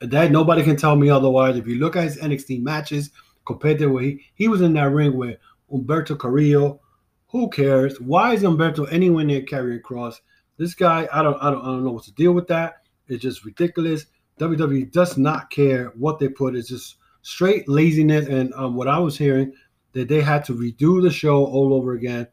[0.00, 1.56] That nobody can tell me otherwise.
[1.56, 3.10] If you look at his NXT matches
[3.46, 5.38] compared to where he he was in that ring with
[5.70, 6.80] Humberto Carrillo,
[7.28, 8.00] who cares?
[8.00, 10.16] Why is Humberto anywhere near Karrion Kross?
[10.58, 12.82] This guy, I don't, I don't, I don't know what to deal with that.
[13.08, 14.06] It's just ridiculous.
[14.40, 16.56] WWE does not care what they put.
[16.56, 18.26] It's just straight laziness.
[18.26, 19.52] And um, what I was hearing
[19.92, 22.26] that they had to redo the show all over again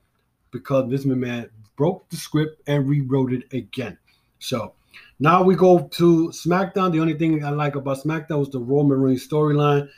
[0.51, 3.97] because this man broke the script and rewrote it again.
[4.39, 4.73] So
[5.19, 6.91] now we go to SmackDown.
[6.91, 9.89] The only thing I like about SmackDown was the Roman Reigns storyline.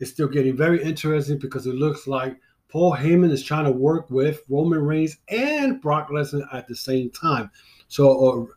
[0.00, 2.36] It's still getting very interesting because it looks like
[2.68, 7.10] Paul Heyman is trying to work with Roman Reigns and Brock Lesnar at the same
[7.10, 7.50] time.
[7.88, 8.48] So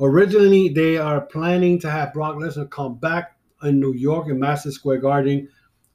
[0.00, 4.38] uh, originally they are planning to have Brock Lesnar come back in New York in
[4.38, 5.48] Madison Square Garden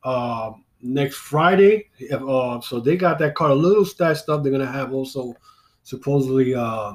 [0.04, 1.89] uh, next Friday.
[2.12, 4.43] Uh, so they got that card a little stashed up.
[4.43, 5.36] They're gonna have also
[5.84, 6.93] supposedly uh,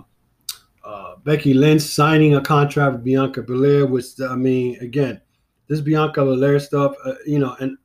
[0.84, 5.20] uh, Becky Lynch signing a contract with Bianca Belair, which I mean, again,
[5.68, 7.76] this Bianca Belair stuff, uh, you know, and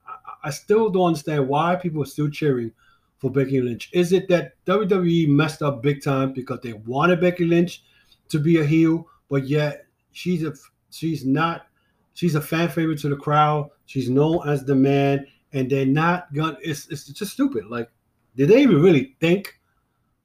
[0.44, 2.72] I still don't understand why people are still cheering
[3.18, 3.90] for Becky Lynch.
[3.94, 7.84] Is it that WWE messed up big time because they wanted Becky Lynch
[8.30, 10.54] to be a heel, but yet she's a
[10.92, 11.68] she's not
[12.14, 13.70] she's a fan favorite to the crowd.
[13.86, 16.58] She's known as the man, and they're not gonna.
[16.62, 17.66] It's it's just stupid.
[17.68, 17.90] Like,
[18.36, 19.60] did they even really think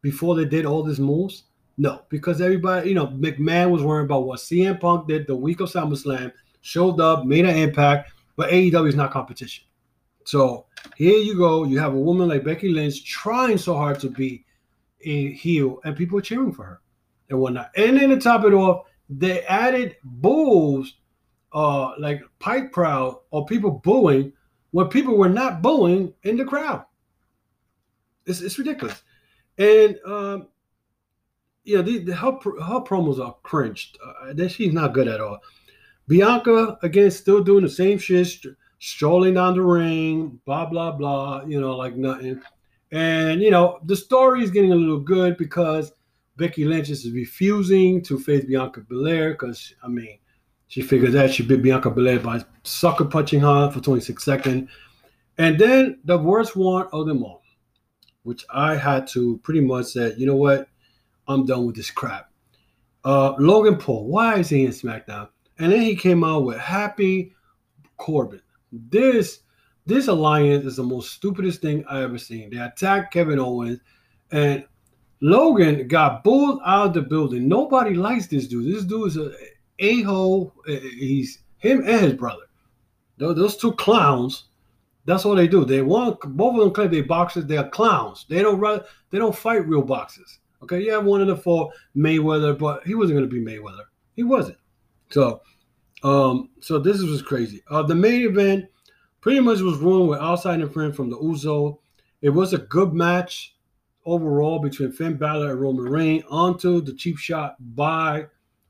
[0.03, 1.45] before they did all these moves?
[1.77, 5.61] No, because everybody, you know, McMahon was worried about what CM Punk did the week
[5.61, 9.65] of SummerSlam, showed up, made an impact, but AEW is not competition.
[10.25, 11.65] So here you go.
[11.65, 14.45] You have a woman like Becky Lynch trying so hard to be
[15.05, 16.81] a heel, and people are cheering for her
[17.31, 17.71] and whatnot.
[17.77, 20.95] And then to top it off, they added bulls,
[21.53, 24.33] uh, like pipe crowd or people booing
[24.71, 26.85] when people were not booing in the crowd.
[28.27, 29.03] It's, it's ridiculous.
[29.59, 30.49] And um,
[31.65, 33.99] yeah, the, the her, her promos are cringed.
[34.05, 35.39] Uh, that she's not good at all.
[36.09, 41.45] Bianca again, still doing the same shit, st- strolling down the ring, blah blah blah.
[41.45, 42.43] You know, like nothing.
[42.93, 45.93] And you know, the story is getting a little good because
[46.37, 50.19] Becky Lynch is refusing to face Bianca Belair because I mean,
[50.69, 54.71] she figures that she beat Bianca Belair by sucker punching her for 26 seconds.
[55.39, 57.43] And then the worst one of them all,
[58.23, 60.69] which I had to pretty much say, you know what,
[61.29, 62.31] I'm done with this crap.
[63.05, 65.29] Uh, Logan Paul, why is he in SmackDown?
[65.59, 67.35] And then he came out with Happy
[67.97, 68.41] Corbin.
[68.73, 69.41] This
[69.87, 72.51] this alliance is the most stupidest thing I ever seen.
[72.51, 73.81] They attacked Kevin Owens,
[74.33, 74.65] and
[75.25, 77.49] Logan got booed out of the building.
[77.49, 78.71] Nobody likes this dude.
[78.71, 79.33] This dude is a
[79.79, 80.53] a hole.
[80.67, 82.43] He's him and his brother.
[83.17, 84.45] Those, two clowns.
[85.07, 85.65] That's all they do.
[85.65, 87.47] They want both of them claim they boxers.
[87.47, 88.27] They're clowns.
[88.29, 88.83] They don't run.
[89.09, 90.41] They don't fight real boxers.
[90.63, 93.85] Okay, yeah, one of the four Mayweather, but he wasn't going to be Mayweather.
[94.17, 94.59] He wasn't.
[95.09, 95.41] So,
[96.03, 97.63] um, so this was crazy.
[97.71, 98.67] Uh, the main event
[99.23, 101.81] pretty much was ruined with outside influence from the Uso.
[102.21, 103.54] It was a good match
[104.05, 106.25] overall between Finn Balor and Roman Reigns.
[106.29, 108.27] Onto the cheap shot by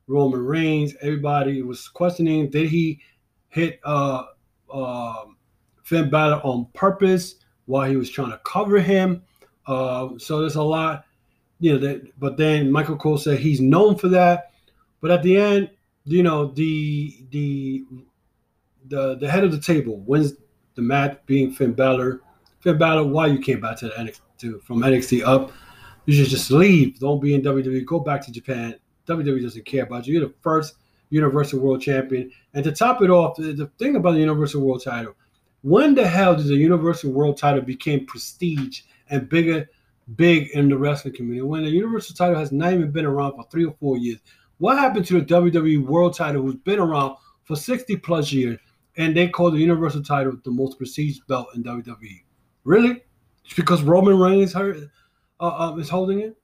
[0.07, 0.95] Roman Reigns.
[1.01, 2.99] Everybody was questioning did he
[3.49, 4.23] hit uh,
[4.71, 5.25] uh,
[5.83, 9.23] Finn Balor on purpose while he was trying to cover him.
[9.67, 11.05] Uh, so there's a lot,
[11.59, 11.79] you know.
[11.79, 14.51] That, but then Michael Cole said he's known for that.
[15.01, 15.69] But at the end,
[16.05, 17.83] you know, the the
[18.87, 20.33] the the head of the table wins
[20.75, 22.21] the match, being Finn Balor.
[22.59, 25.51] Finn Balor, why you came back to the NXT to, from NXT up?
[26.05, 26.99] You should just leave.
[26.99, 27.85] Don't be in WWE.
[27.85, 28.75] Go back to Japan.
[29.07, 30.19] WWE doesn't care about you.
[30.19, 30.75] You're the first
[31.09, 32.31] Universal World Champion.
[32.53, 35.15] And to top it off, the, the thing about the Universal World title,
[35.61, 39.67] when the hell did the Universal World title became prestige and bigger,
[40.15, 41.41] big in the wrestling community?
[41.41, 44.19] When the Universal title has not even been around for three or four years.
[44.57, 48.59] What happened to the WWE World title who's been around for 60 plus years
[48.97, 52.23] and they call the Universal title the most prestigious belt in WWE?
[52.63, 53.03] Really?
[53.55, 54.77] Because Roman Reigns hurt,
[55.39, 56.37] uh, uh, is holding it?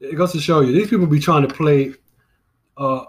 [0.00, 1.94] It goes to show you these people be trying to play
[2.76, 3.04] uh,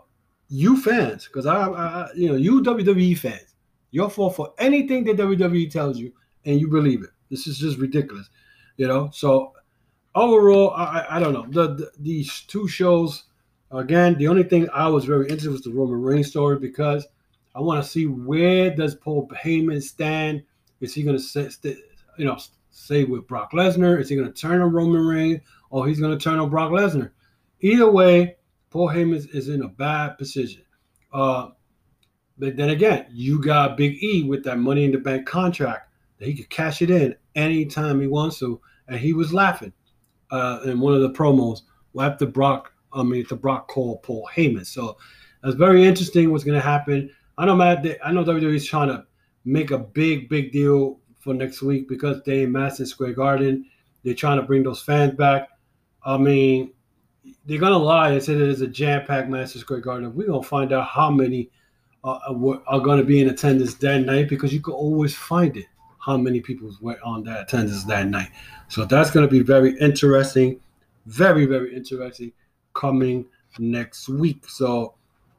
[0.48, 3.56] you fans, because I, I, you know, you WWE fans,
[3.92, 6.14] you'll fall for anything that WWE tells you,
[6.46, 7.10] and you believe it.
[7.30, 8.30] This is just ridiculous,
[8.78, 9.10] you know.
[9.12, 9.54] So
[10.14, 11.46] overall, I, I don't know.
[11.50, 13.24] The, the these two shows,
[13.72, 17.08] again, the only thing I was very interested was the Roman Reigns story because
[17.56, 20.44] I want to see where does Paul Heyman stand.
[20.82, 21.62] Is he going to
[22.18, 22.38] you know,
[22.76, 24.00] stay with Brock Lesnar?
[24.00, 26.72] Is he going to turn on Roman Reigns, or he's going to turn on Brock
[26.72, 27.12] Lesnar?
[27.62, 28.36] Either way,
[28.70, 30.64] Paul Heyman is, is in a bad position.
[31.14, 31.52] Uh,
[32.38, 36.28] but then again, you got Big E with that Money in the Bank contract that
[36.28, 38.60] he could cash it in anytime he wants to,
[38.90, 39.72] and he was laughing
[40.32, 41.62] uh, in one of the promos
[42.00, 42.74] after Brock.
[42.92, 44.66] I mean, the Brock called Paul Heyman.
[44.66, 44.98] So
[45.42, 46.30] that's very interesting.
[46.30, 47.10] What's going to happen?
[47.38, 47.86] I know Matt.
[48.04, 49.06] I know WWE is trying to
[49.46, 53.66] make a big, big deal for next week because they in Madison Square Garden.
[54.04, 55.50] They're trying to bring those fans back.
[56.06, 56.72] I mean,
[57.46, 60.16] they're gonna lie and say that it's a jam-packed Madison Square Garden.
[60.16, 61.50] We're gonna find out how many
[62.04, 62.20] uh,
[62.68, 65.66] are going to be in attendance that night because you can always find it
[65.98, 68.30] how many people were on that attendance that night.
[68.68, 70.60] So that's to be very interesting,
[71.08, 72.32] very very interesting
[72.76, 73.26] coming
[73.58, 74.48] next week.
[74.48, 74.94] So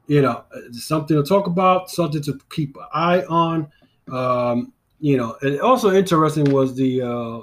[0.07, 3.71] you know something to talk about, something to keep an eye on.
[4.11, 7.41] Um, you know, and also interesting was the uh,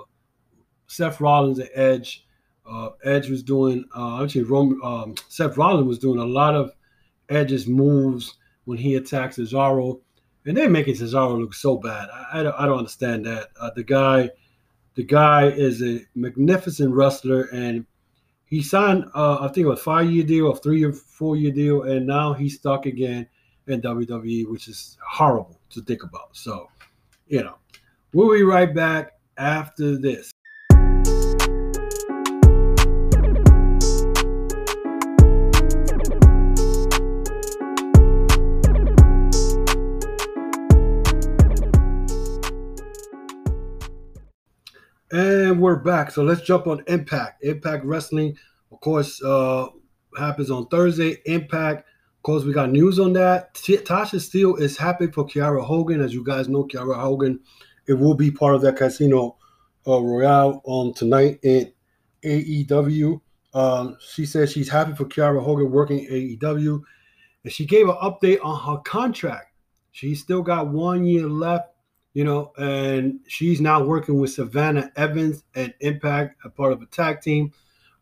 [0.86, 2.24] Seth Rollins and Edge
[2.66, 6.72] uh, Edge was doing uh, actually Rome, um, Seth Rollins was doing a lot of
[7.28, 10.00] Edge's moves when he attacks Cesaro,
[10.46, 12.08] and they're making Cesaro look so bad.
[12.10, 13.48] I, I, don't, I don't understand that.
[13.60, 14.30] Uh, the guy,
[14.94, 17.84] the guy is a magnificent wrestler, and
[18.46, 21.82] he signed uh, I think a five year deal, a three or four year deal,
[21.82, 23.26] and now he's stuck again
[23.66, 26.28] in WWE, which is horrible to think about.
[26.32, 26.68] So,
[27.26, 27.56] you know,
[28.12, 30.30] we'll be right back after this.
[45.10, 46.10] And we're back.
[46.10, 47.44] So let's jump on Impact.
[47.44, 48.36] Impact Wrestling,
[48.72, 49.68] of course, uh,
[50.18, 51.22] happens on Thursday.
[51.26, 51.86] Impact,
[52.24, 53.54] course, we got news on that.
[53.54, 56.00] Tasha Steelz is happy for Kiera Hogan.
[56.00, 57.38] As you guys know, Kiera Hogan,
[57.86, 59.36] it will be part of that Casino
[59.86, 61.72] uh, Royale on tonight in
[62.24, 63.20] AEW.
[63.54, 66.82] Um, she says she's happy for Kiera Hogan working AEW.
[67.44, 69.52] And she gave an update on her contract.
[69.92, 71.74] She's still got one year left
[72.14, 76.86] you know, and she's now working with Savannah Evans and Impact, a part of a
[76.86, 77.52] tag team.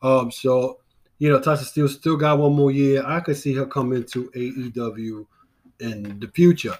[0.02, 0.80] Um, so,
[1.22, 3.04] you know, Tasha Steelz still got one more year.
[3.06, 5.24] I could see her come into AEW
[5.78, 6.76] in the future.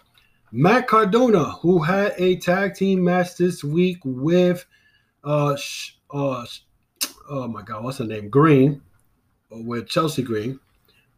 [0.51, 4.67] Matt Cardona, who had a tag team match this week with,
[5.23, 5.57] uh,
[6.13, 6.45] uh,
[7.31, 8.31] oh my God, what's her name?
[8.31, 8.83] Green,
[9.49, 10.59] with Chelsea Green,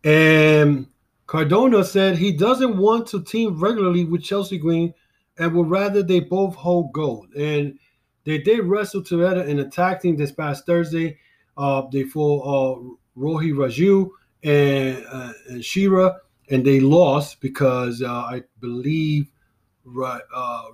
[0.05, 0.87] and
[1.27, 4.93] Cardona said he doesn't want to team regularly with Chelsea Green
[5.39, 7.33] and would rather they both hold gold.
[7.33, 7.79] And
[8.25, 11.16] they did wrestle together in a tag team this past Thursday.
[11.57, 14.11] Uh, they fought uh, Rohit Raju
[14.43, 16.17] and, uh, and Shera,
[16.51, 19.31] and they lost because uh, I believe
[19.87, 20.19] uh,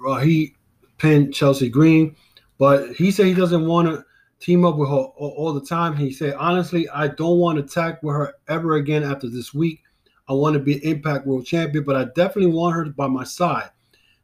[0.02, 0.54] Rahi
[0.98, 2.16] pinned Chelsea Green.
[2.58, 4.04] But he said he doesn't want to
[4.38, 5.96] team up with her all, all the time.
[5.96, 9.82] He said, honestly, I don't want to tag with her ever again after this week.
[10.28, 13.70] I want to be Impact World Champion, but I definitely want her by my side.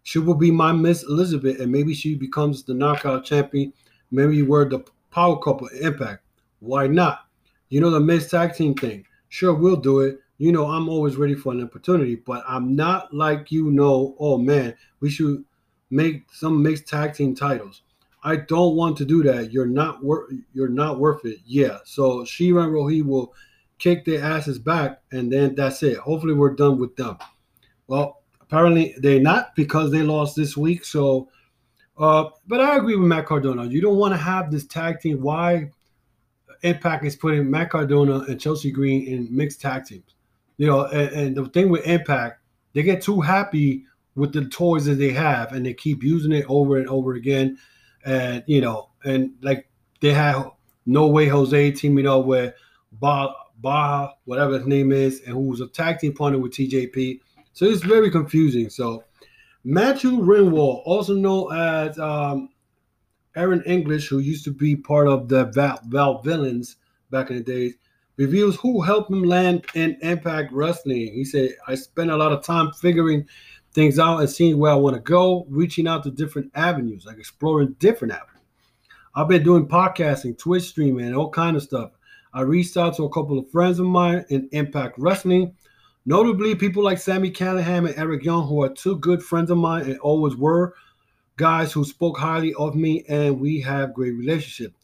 [0.04, 3.72] She will be my Miss Elizabeth, and maybe she becomes the knockout champion.
[4.12, 6.22] Maybe we're the power couple Impact.
[6.60, 7.25] Why not?
[7.68, 9.04] You know the mixed tag team thing.
[9.28, 10.20] Sure, we'll do it.
[10.38, 14.38] You know, I'm always ready for an opportunity, but I'm not like you know, oh
[14.38, 15.44] man, we should
[15.90, 17.82] make some mixed tag team titles.
[18.22, 19.52] I don't want to do that.
[19.52, 21.38] You're not worth you're not worth it.
[21.46, 21.78] Yeah.
[21.84, 23.34] So Shera and Rohit will
[23.78, 25.98] kick their asses back, and then that's it.
[25.98, 27.18] Hopefully we're done with them.
[27.86, 30.84] Well, apparently they're not because they lost this week.
[30.84, 31.28] So
[31.98, 33.64] uh, but I agree with Matt Cardona.
[33.64, 35.22] You don't want to have this tag team.
[35.22, 35.70] Why
[36.66, 40.14] Impact is putting Matt Cardona and Chelsea Green in mixed tag teams.
[40.58, 42.40] You know, and, and, the thing with Impact,
[42.72, 46.46] they get too happy with the toys that they have and they keep using it
[46.48, 47.58] over and over again.
[48.04, 49.68] And, you know, and like
[50.00, 50.50] they have
[50.86, 52.54] No Way Jose teaming up with
[52.92, 57.20] Ba Baja, whatever his name is, and who was a tag team partner with TJP.
[57.52, 58.68] So it's very confusing.
[58.68, 59.04] So
[59.64, 62.50] Matthew Rehwoldt, also known as um,
[63.36, 66.76] Aiden English, who used to be part of the Val, Vaudevillains
[67.10, 67.74] back in the days,
[68.16, 71.12] reveals who helped him land in Impact Wrestling.
[71.12, 73.28] He said, I spent a lot of time figuring
[73.72, 77.18] things out and seeing where I want to go, reaching out to different avenues, like
[77.18, 78.32] exploring different avenues.
[79.14, 81.92] I've been doing podcasting, Twitch streaming, all kind of stuff.
[82.32, 85.54] I reached out to a couple of friends of mine in Impact Wrestling,
[86.04, 89.84] notably people like Sami Callihan and Eric Young, who are two good friends of mine
[89.84, 90.74] and always were
[91.36, 94.74] guys who spoke highly of me, and we have great relationship.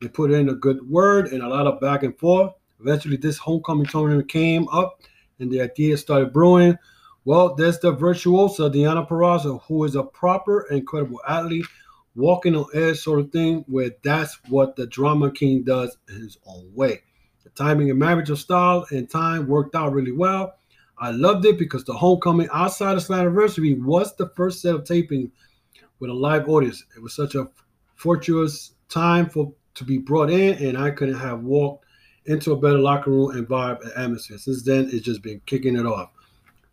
[0.00, 2.52] They put in a good word and a lot of back and forth.
[2.80, 5.00] Eventually, this homecoming tournament came up,
[5.38, 6.76] and the idea started brewing.
[7.24, 11.66] Well, there's the virtuosa Diana Purrazzo, who is a proper, incredible athlete,
[12.14, 16.36] walking on air sort of thing, where that's what the drama king does in his
[16.46, 17.02] own way.
[17.44, 20.54] The timing and marriage of style and time worked out really well.
[20.98, 25.32] I loved it because the homecoming outside of Slammiversary was the first set of taping
[26.02, 26.84] with a live audience.
[26.96, 27.48] It was such a
[27.94, 31.86] fortuitous time for to be brought in, and I couldn't have walked
[32.26, 34.36] into a better locker room and vibe and atmosphere.
[34.36, 36.10] Since then, it's just been kicking it off.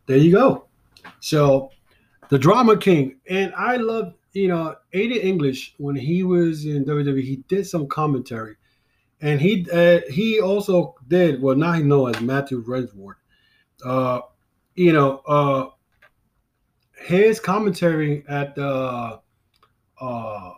[0.07, 0.65] There you go.
[1.19, 1.69] So,
[2.29, 7.21] the Drama King, and I love you know Aiden English when he was in WWE.
[7.21, 8.55] He did some commentary,
[9.21, 11.55] and he uh, he also did well.
[11.55, 13.21] Now he known as Matthew Rensworth.
[13.85, 14.21] Uh,
[14.73, 15.67] you know, uh,
[17.01, 19.19] his commentary at the
[19.99, 20.53] uh,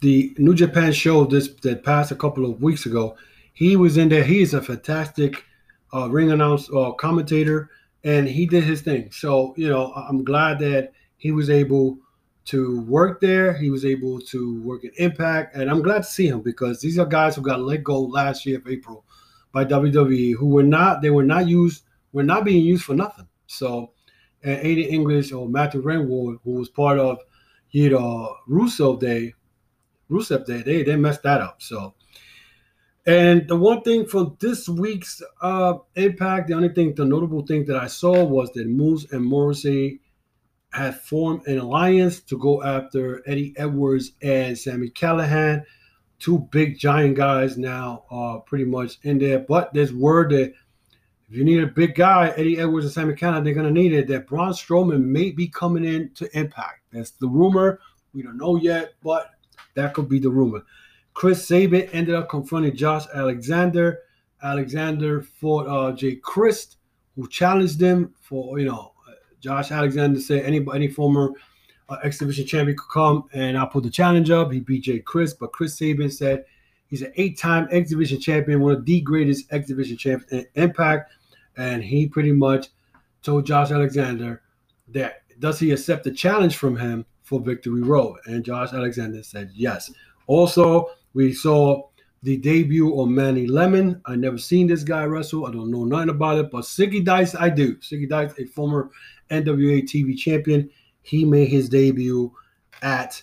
[0.00, 3.16] the New Japan show this that passed a couple of weeks ago,
[3.54, 4.24] he was in there.
[4.24, 5.44] He is a fantastic
[5.92, 7.70] uh, ring announce uh, commentator,
[8.04, 9.10] and he did his thing.
[9.12, 11.98] So you know, I'm glad that he was able
[12.46, 13.54] to work there.
[13.54, 16.98] He was able to work at Impact, and I'm glad to see him because these
[16.98, 19.04] are guys who got let go last year of April
[19.52, 23.26] by WWE, who were not they were not used were not being used for nothing.
[23.46, 23.93] So
[24.44, 27.18] and Aiden English or Matthew Renward, who was part of,
[27.70, 29.34] you know, Russo Day,
[30.10, 31.62] Rusev Day, they they messed that up.
[31.62, 31.94] So,
[33.06, 37.64] and the one thing from this week's uh Impact, the only thing, the notable thing
[37.66, 40.00] that I saw was that Moose and Morrissey
[40.72, 45.62] had formed an alliance to go after Eddie Edwards and Sami Callihan.
[46.18, 50.52] Two big giant guys now are pretty much in there, but there's word that
[51.28, 53.92] if you need a big guy, Eddie Edwards and Sami Callihan, they're going to need
[53.92, 54.08] it.
[54.08, 56.82] That Braun Strowman may be coming in to Impact.
[56.92, 57.80] That's the rumor.
[58.12, 59.30] We don't know yet, but
[59.74, 60.62] that could be the rumor.
[61.14, 64.00] Chris Sabin ended up confronting Josh Alexander.
[64.42, 66.76] Alexander fought uh, Jake Crist,
[67.16, 68.92] who challenged him for, you know,
[69.40, 71.30] Josh Alexander said any any former
[71.90, 74.50] uh, X Division champion could come and I'll put the challenge up.
[74.50, 76.46] He beat Jake Crist, but Chris Sabin said
[76.94, 81.10] he's an eight-time X Division champion, one of the greatest X Division champions in Impact
[81.56, 82.68] and he pretty much
[83.22, 84.42] told Josh Alexander
[84.88, 88.18] that does he accept the challenge from him for Victory Road?
[88.26, 89.92] And Josh Alexander said yes.
[90.28, 91.88] Also, we saw
[92.22, 94.00] the debut of Manny Lemon.
[94.06, 95.46] I never seen this guy wrestle.
[95.46, 97.76] I don't know nothing about it, but Zicky Dice, I do.
[97.76, 98.90] Zicky Dice, a former
[99.30, 100.70] NWA TV champion,
[101.02, 102.32] he made his debut
[102.82, 103.20] at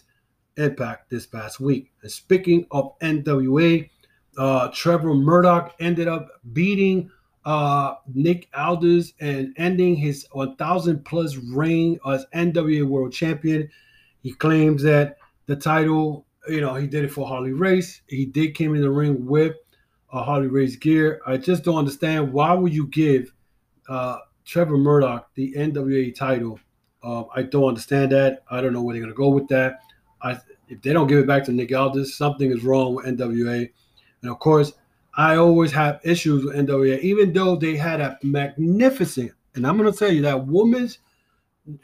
[0.57, 1.91] Impact this past week.
[2.01, 3.89] And speaking of NWA,
[4.37, 7.09] uh, Trevor Murdoch ended up beating
[7.45, 13.69] uh, Nick Aldis and ending his 1,000 plus reign as NWA World Champion.
[14.21, 16.25] He claims that the title.
[16.47, 18.01] You know, he did it for Harley Race.
[18.07, 19.55] He did came in the ring with
[20.11, 21.21] uh, Harley Race gear.
[21.25, 23.31] I just don't understand why would you give
[23.87, 26.59] uh, Trevor Murdoch the NWA title?
[27.03, 28.43] Um, I don't understand that.
[28.49, 29.81] I don't know where they're gonna go with that.
[30.23, 33.69] I if they don't give it back to Nick Aldis, something is wrong with NWA.
[34.21, 34.73] And of course,
[35.15, 39.91] I always have issues with NWA, even though they had a magnificent, and I'm gonna
[39.91, 40.99] tell you that women's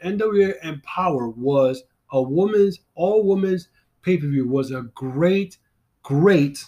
[0.04, 3.68] NWA Empower was a woman's all women's
[4.02, 5.58] pay-per-view was a great,
[6.02, 6.64] great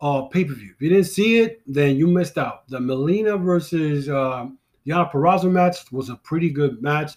[0.00, 0.72] uh pay-per-view.
[0.74, 2.68] If you didn't see it, then you missed out.
[2.68, 4.48] The Melina versus uh,
[4.86, 7.12] Diana Purrazzo match was a pretty good match,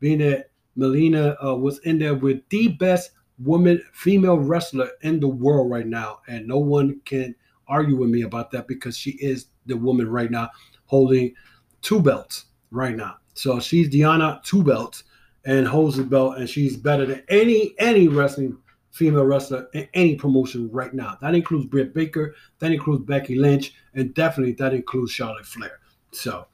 [0.00, 3.10] being that Melina uh, was in there with the best
[3.44, 7.34] woman female wrestler in the world right now, and no one can
[7.68, 10.50] argue with me about that because she is the woman right now
[10.86, 11.34] holding
[11.80, 13.16] two belts right now.
[13.34, 15.04] So she's Diana two belts
[15.44, 18.58] and holds the belt, and she's better than any any wrestling
[18.90, 21.16] female wrestler in any promotion right now.
[21.20, 25.80] That includes Britt Baker, that includes Becky Lynch, and definitely that includes Charlotte Flair.
[26.12, 26.46] So,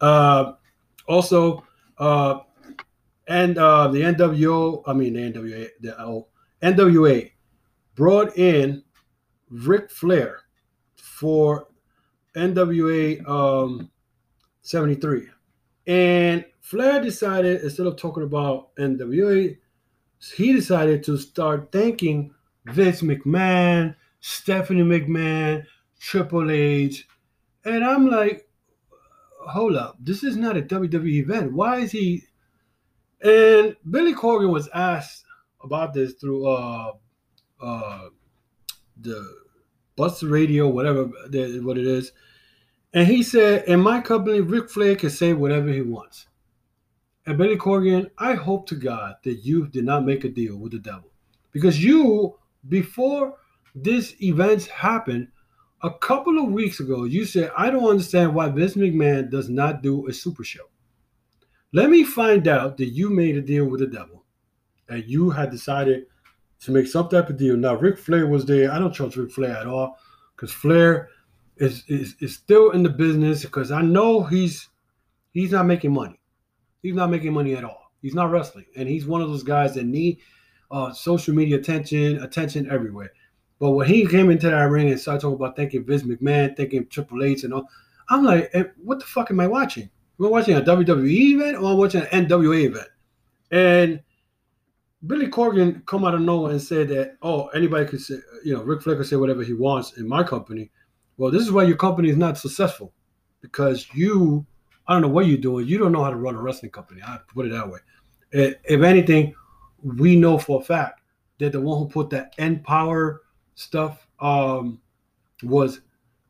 [0.00, 0.52] uh,
[1.06, 1.64] also,
[1.96, 2.40] uh,
[3.28, 6.28] and uh, the NWO, I mean the NWA, the oh,
[6.62, 7.30] NWA
[7.94, 8.82] brought in
[9.50, 10.40] Ric Flair
[10.96, 11.68] for
[12.34, 13.90] NWA um,
[14.62, 15.28] 73.
[15.86, 19.56] And Flair decided, instead of talking about NWA,
[20.34, 22.34] he decided to start thanking
[22.66, 25.64] Vince McMahon, Stephanie McMahon,
[26.00, 27.06] Triple H.
[27.64, 28.48] And I'm like,
[29.48, 31.52] hold up, this is not a WWE event.
[31.52, 32.24] Why is he?
[33.22, 35.24] And Billy Corgan was asked
[35.62, 36.92] about this through uh,
[37.60, 38.08] uh,
[39.00, 39.36] the
[39.96, 42.12] Bus Radio, whatever what it is.
[42.94, 46.26] And he said, in my company, Ric Flair can say whatever he wants.
[47.26, 50.72] And Billy Corgan, I hope to God that you did not make a deal with
[50.72, 51.10] the devil.
[51.52, 52.38] Because you,
[52.68, 53.34] before
[53.74, 55.28] this event happened,
[55.82, 59.82] a couple of weeks ago, you said, I don't understand why Vince McMahon does not
[59.82, 60.64] do a super show.
[61.72, 64.24] Let me find out that you made a deal with the devil
[64.88, 66.06] and you had decided
[66.60, 67.56] to make some type of deal.
[67.56, 68.72] Now, Ric Flair was there.
[68.72, 69.98] I don't trust Ric Flair at all
[70.34, 71.10] because Flair
[71.58, 74.68] is, is is still in the business because I know he's
[75.32, 76.18] he's not making money.
[76.82, 77.92] He's not making money at all.
[78.00, 80.18] He's not wrestling, and he's one of those guys that need
[80.70, 83.10] uh, social media attention, attention everywhere.
[83.58, 86.86] But when he came into that ring and started talking about thanking Vince McMahon, thanking
[86.86, 87.68] Triple H, and all,
[88.08, 89.90] I'm like, eh, what the fuck am I watching?
[90.20, 92.88] I watching a WWE event or watching an NWA event?
[93.50, 94.00] And
[95.06, 98.62] Billy Corgan come out of nowhere and said that, oh, anybody could say, you know,
[98.62, 100.70] Ric Flair could say whatever he wants in my company.
[101.16, 102.92] Well, this is why your company is not successful
[103.40, 104.44] because you,
[104.86, 105.66] I don't know what you're doing.
[105.66, 107.00] You don't know how to run a wrestling company.
[107.02, 107.78] I put it that way.
[108.32, 109.34] If anything,
[109.82, 111.00] we know for a fact
[111.38, 113.22] that the one who put that Empower
[113.54, 114.80] stuff um,
[115.42, 115.80] was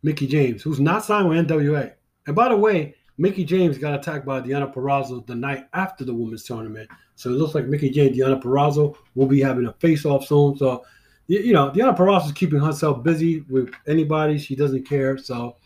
[0.03, 1.93] Mickie James, who's not signed with NWA.
[2.27, 6.15] And by the way, Mickie James got attacked by Diana Purrazzo the night after the
[6.15, 6.89] women's tournament.
[7.17, 10.57] So it looks like Mickie James, Diana Purrazzo will be having a face-off soon.
[10.57, 10.85] So,
[11.27, 14.39] you know, Diana Purrazzo is keeping herself busy with anybody.
[14.39, 15.19] She doesn't care.
[15.19, 15.57] So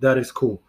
[0.00, 0.60] that is cool.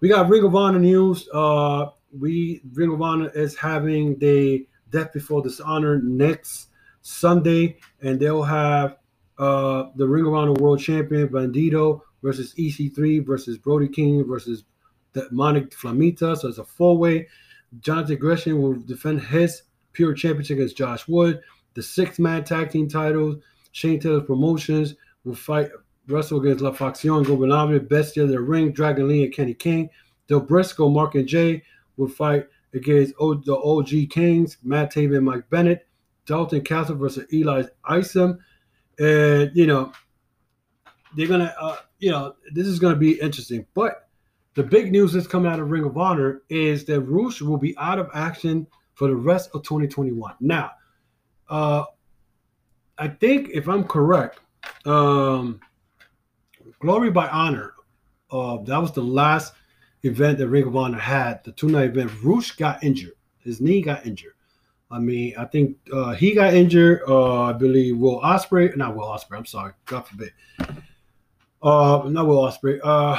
[0.00, 1.26] We got Ring of Honor news.
[1.32, 1.86] Uh,
[2.18, 6.68] we Ring of Honor is having the Death Before Dishonor next
[7.02, 8.96] Sunday, and they'll have
[9.38, 14.64] uh, the Ring of Honor World Champion Bandito versus EC3 versus Brody King versus
[15.12, 16.36] Demonic Flamita.
[16.36, 17.28] So it's a four way.
[17.80, 21.40] Jonathan Gresham will defend his pure championship against Josh Wood.
[21.74, 23.36] The six man tag team titles.
[23.72, 24.94] Shane Taylor Promotions
[25.24, 25.70] will fight
[26.08, 29.88] wrestle against La Facción Gobernable, Bestia, The Ring, Dragon Lee, and Kenny King.
[30.26, 31.62] Del Briscoe, Mark and Jay
[31.96, 35.86] will fight against o- the OG Kings, Matt Taven and Mike Bennett.
[36.26, 38.38] Dalton Castle versus Eli Isom.
[38.98, 39.92] And, you know,
[41.16, 43.66] they're going to, uh, you know, this is going to be interesting.
[43.74, 44.08] But
[44.60, 47.74] the big news that's coming out of Ring of Honor is that Rush will be
[47.78, 50.34] out of action for the rest of 2021.
[50.38, 50.72] Now,
[51.48, 51.84] uh,
[52.98, 54.40] I think if I'm correct,
[54.84, 55.60] um,
[56.78, 57.72] Glory by Honor,
[58.30, 59.54] uh, that was the last
[60.02, 62.12] event that Ring of Honor had, the two night event.
[62.22, 63.14] Rush got injured.
[63.38, 64.34] His knee got injured.
[64.90, 67.00] I mean, I think uh, he got injured.
[67.08, 69.38] Uh, I believe Will Ospreay, not Will Ospreay.
[69.38, 70.32] I'm sorry, God forbid.
[71.62, 72.78] Uh, not Will Ospreay.
[72.84, 73.18] Uh,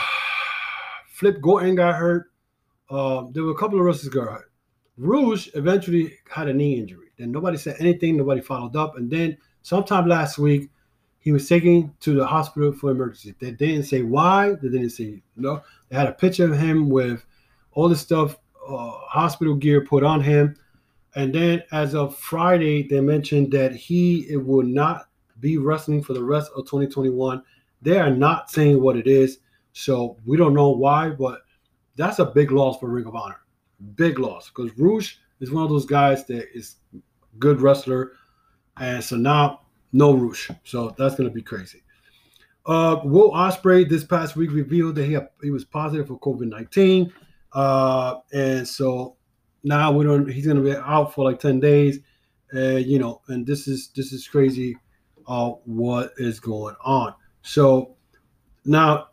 [1.22, 2.32] Flip Gordon got hurt.
[2.90, 4.52] Um, there were a couple of wrestlers got hurt.
[4.98, 7.10] Rouge eventually had a knee injury.
[7.16, 8.18] Then nobody said anything.
[8.18, 8.98] Nobody followed up.
[8.98, 10.72] And then sometime last week,
[11.20, 13.36] he was taken to the hospital for emergency.
[13.40, 14.54] They didn't say why.
[14.54, 15.62] They didn't say no.
[15.90, 17.24] They had a picture of him with
[17.74, 20.56] all the stuff, uh, hospital gear put on him.
[21.14, 25.06] And then as of Friday, they mentioned that he it will not
[25.40, 27.44] be wrestling for the rest of 2021.
[27.84, 29.38] They are not saying what it is,
[29.74, 31.42] so we don't know why, but
[31.96, 33.42] that's a big loss for Ring of Honor.
[33.96, 36.76] Big loss because Rush is one of those guys that is
[37.40, 38.14] good wrestler,
[38.78, 39.62] and so now
[39.94, 41.84] no Rush, so that's gonna be crazy.
[42.66, 47.12] Uh, Will Ospreay this past week revealed that he he was positive for COVID nineteen,
[47.54, 49.16] uh, and so
[49.64, 50.30] now we don't.
[50.30, 52.00] He's gonna be out for like ten days,
[52.52, 54.78] and you know, and this is this is crazy.
[55.28, 57.14] Uh, what is going on?
[57.42, 57.96] So
[58.66, 59.08] now,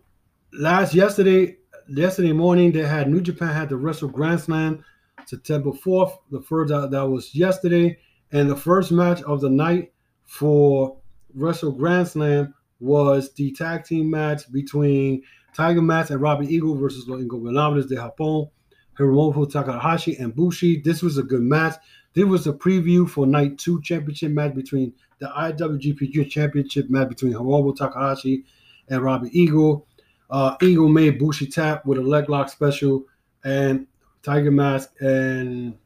[0.52, 1.56] last yesterday,
[1.88, 4.84] yesterday morning, they had New Japan had the Wrestle Grand Slam,
[5.26, 6.16] September fourth.
[6.30, 7.98] The first that, that was yesterday,
[8.32, 9.92] and the first match of the night
[10.24, 10.98] for
[11.34, 15.22] Wrestle Grand Slam was the tag team match between
[15.54, 18.50] Tiger Mask and Robbie Eagle versus Los Ingobernables de Japón,
[18.98, 20.80] Hiromu Takahashi and Bushi.
[20.80, 21.74] This was a good match.
[22.14, 27.32] This was a preview for night two championship match between the IWGP championship match between
[27.32, 28.44] Hiromu Takahashi
[28.88, 29.87] and Robbie Eagle.
[30.30, 33.04] Uh, Eagle made Bushi tap with a leg lock special,
[33.44, 33.86] and
[34.22, 35.76] Tiger Mask and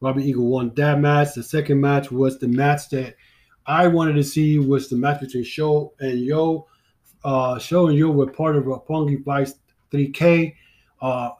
[0.00, 1.34] Robbie Eagle won that match.
[1.34, 3.14] The second match was the match that
[3.66, 6.66] I wanted to see was the match between Sho and Yoh.
[7.24, 9.54] Uh, Sho and Yoh were part of Roppongi Vice
[9.92, 10.56] 3K.
[11.00, 11.30] Uh,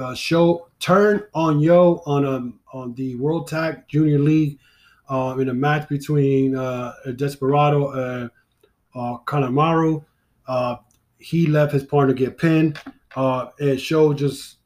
[0.00, 4.58] uh, Sho turned on Yoh on um, on the World Tag Junior League
[5.08, 8.30] uh, in a match between uh, Desperado and
[8.94, 10.04] uh, Kanemaru.
[10.46, 10.76] Uh,
[11.18, 12.78] he left his partner get pinned.
[13.16, 14.58] Uh, and Sho just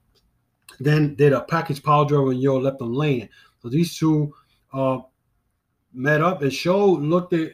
[0.80, 3.28] then did a package piledriver and Yoh left him laying.
[3.60, 4.34] So these two
[4.72, 4.98] uh,
[5.92, 7.52] met up and Sho looked at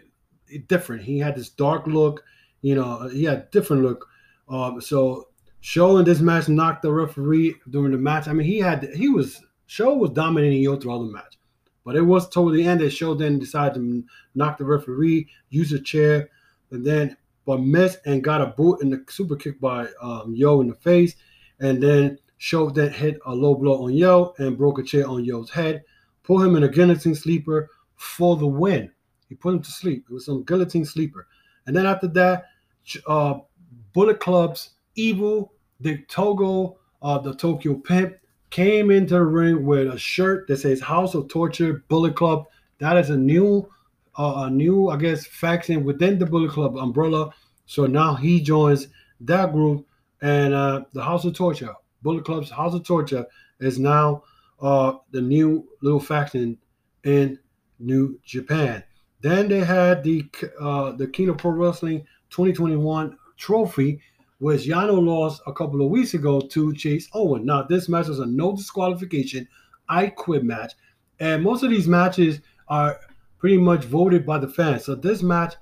[0.67, 1.03] different.
[1.03, 2.25] He had this dark look,
[2.63, 4.09] you know, he had different look.
[4.49, 5.29] Um, so
[5.61, 8.29] Sho in this match knocked the referee during the match.
[8.29, 11.37] I mean, he had he was Sho was dominating Yoh throughout the match,
[11.85, 15.73] but it was toward the end that Sho then decided to knock the referee, use
[15.73, 16.31] a chair,
[16.71, 17.17] and then
[17.49, 20.75] but missed and got a boot in the super kick by um, Yoh in the
[20.75, 21.15] face,
[21.61, 25.25] and then Sho then hit a low blow on Yoh and broke a chair on
[25.25, 25.83] Yoh's head,
[26.29, 28.93] Put him in a guillotine sleeper for the win.
[29.31, 30.05] He put him to sleep.
[30.11, 31.27] It was some guillotine sleeper.
[31.67, 32.45] And then after that,
[33.07, 33.39] uh,
[33.95, 38.17] Bullet Club's Evil, Dick Togo, uh, the Tokyo Pimp
[38.51, 42.45] came into the ring with a shirt that says House of Torture Bullet Club.
[42.77, 43.67] That is a new,
[44.19, 47.31] a new, I guess, faction within the Bullet Club umbrella.
[47.67, 48.89] So now he joins
[49.21, 49.87] that group,
[50.21, 53.27] and uh, the House of Torture, Bullet Club's House of Torture,
[53.61, 54.25] is now
[54.61, 56.59] uh, the new little faction
[57.05, 57.39] in
[57.79, 58.83] New Japan.
[59.21, 60.25] Then they had the
[60.61, 62.01] uh, the King of Pro Wrestling
[62.31, 64.01] 2021 trophy,
[64.39, 67.45] which Yano lost a couple of weeks ago to Chase Owen.
[67.45, 69.49] Now this match was a no disqualification,
[69.89, 70.75] I quit match,
[71.21, 73.01] and most of these matches are
[73.39, 74.85] pretty much voted by the fans.
[74.85, 75.55] So this match,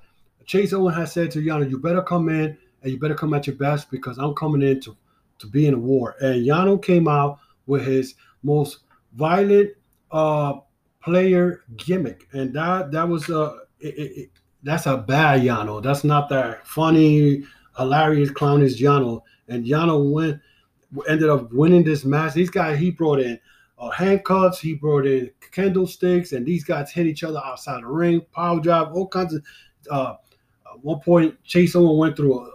[0.45, 3.47] Chase Owen has said to Yano, "You better come in and you better come at
[3.47, 4.95] your best because I'm coming in to
[5.39, 8.79] to be in a war." And Yano came out with his most
[9.13, 9.71] violent
[10.11, 10.53] uh
[11.01, 14.29] player gimmick, and that that was a it, it,
[14.63, 15.81] that's a bad Yano.
[15.81, 17.43] That's not that funny,
[17.77, 19.21] hilarious, clownish Yano.
[19.47, 20.41] And Yano went
[21.07, 22.33] ended up winning this match.
[22.33, 23.39] These guys he brought in
[23.79, 28.21] uh, handcuffs, he brought in candlesticks, and these guys hit each other outside the ring,
[28.33, 29.43] power drive, all kinds of.
[29.89, 30.15] Uh,
[30.73, 32.49] at one point, Chase Owen went through uh,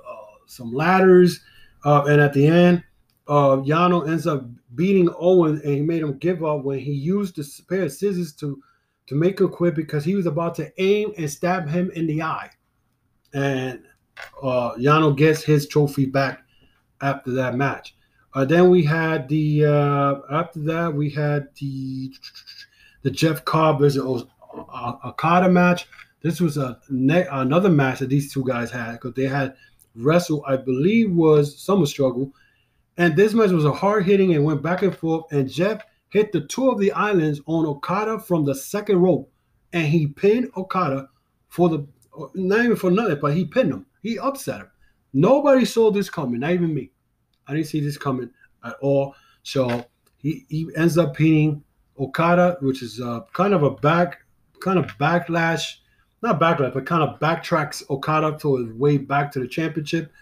[0.47, 1.41] some ladders,
[1.85, 2.83] uh, and at the end,
[3.29, 4.45] uh, Yano ends up
[4.75, 8.33] beating Owen, and he made him give up when he used a pair of scissors
[8.35, 8.61] to
[9.07, 12.23] to make him quit because he was about to aim and stab him in the
[12.23, 12.49] eye.
[13.35, 13.83] And
[14.43, 16.45] uh, Yano gets his trophy back
[17.01, 17.97] after that match.
[18.35, 22.13] Uh, then we had the uh, after that we had the
[23.03, 24.25] the Jeff Cobb versus
[25.05, 25.87] Okada match.
[26.23, 29.55] This was a ne- another match that these two guys had because they had
[29.97, 30.45] wrestle.
[30.47, 32.33] I believe was Summer Struggle
[32.99, 35.25] and this match was a hard hitting and went back and forth.
[35.33, 39.31] And Jeff hit the Tour of the Islands on Okada from the second rope.
[39.73, 41.09] And he pinned Okada
[41.49, 41.87] for the,
[42.35, 43.87] not even for nothing, but he pinned him.
[44.03, 44.71] He upset him.
[45.15, 46.92] Nobody saw this coming, not even me.
[47.53, 48.31] I didn't see this coming
[48.65, 49.15] at all.
[49.43, 49.85] So
[50.17, 51.63] he, he ends up pinning
[51.99, 54.21] Okada, which is uh, kind of a back,
[54.61, 55.77] kind of backlash,
[56.23, 60.13] not backlash, but kind of backtracks Okada to his way back to the championship.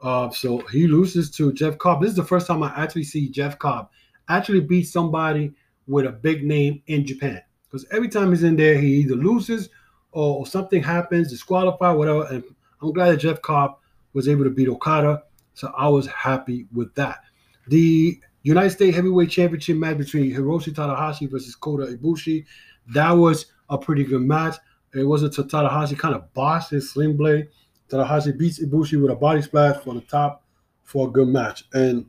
[0.00, 2.00] Uh, so he loses to Jeff Cobb.
[2.00, 3.90] This is the first time I actually see Jeff Cobb
[4.28, 5.52] actually beat somebody
[5.86, 7.42] with a big name in Japan.
[7.68, 9.68] Because every time he's in there, he either loses
[10.12, 12.24] or, or something happens, disqualified, whatever.
[12.26, 12.42] And
[12.80, 13.76] I'm glad that Jeff Cobb
[14.12, 15.24] was able to beat Okada.
[15.60, 17.20] So I was happy with that.
[17.68, 22.46] The United States Heavyweight Championship match between Hiroshi Tanahashi versus Kota Ibushi.
[22.94, 24.56] that was a pretty good match.
[24.94, 27.48] It wasn't until Tanahashi kind of bossed his sling blade.
[27.90, 30.44] Tanahashi beats Ibushi with a body splash for the top
[30.82, 31.64] for a good match.
[31.74, 32.06] And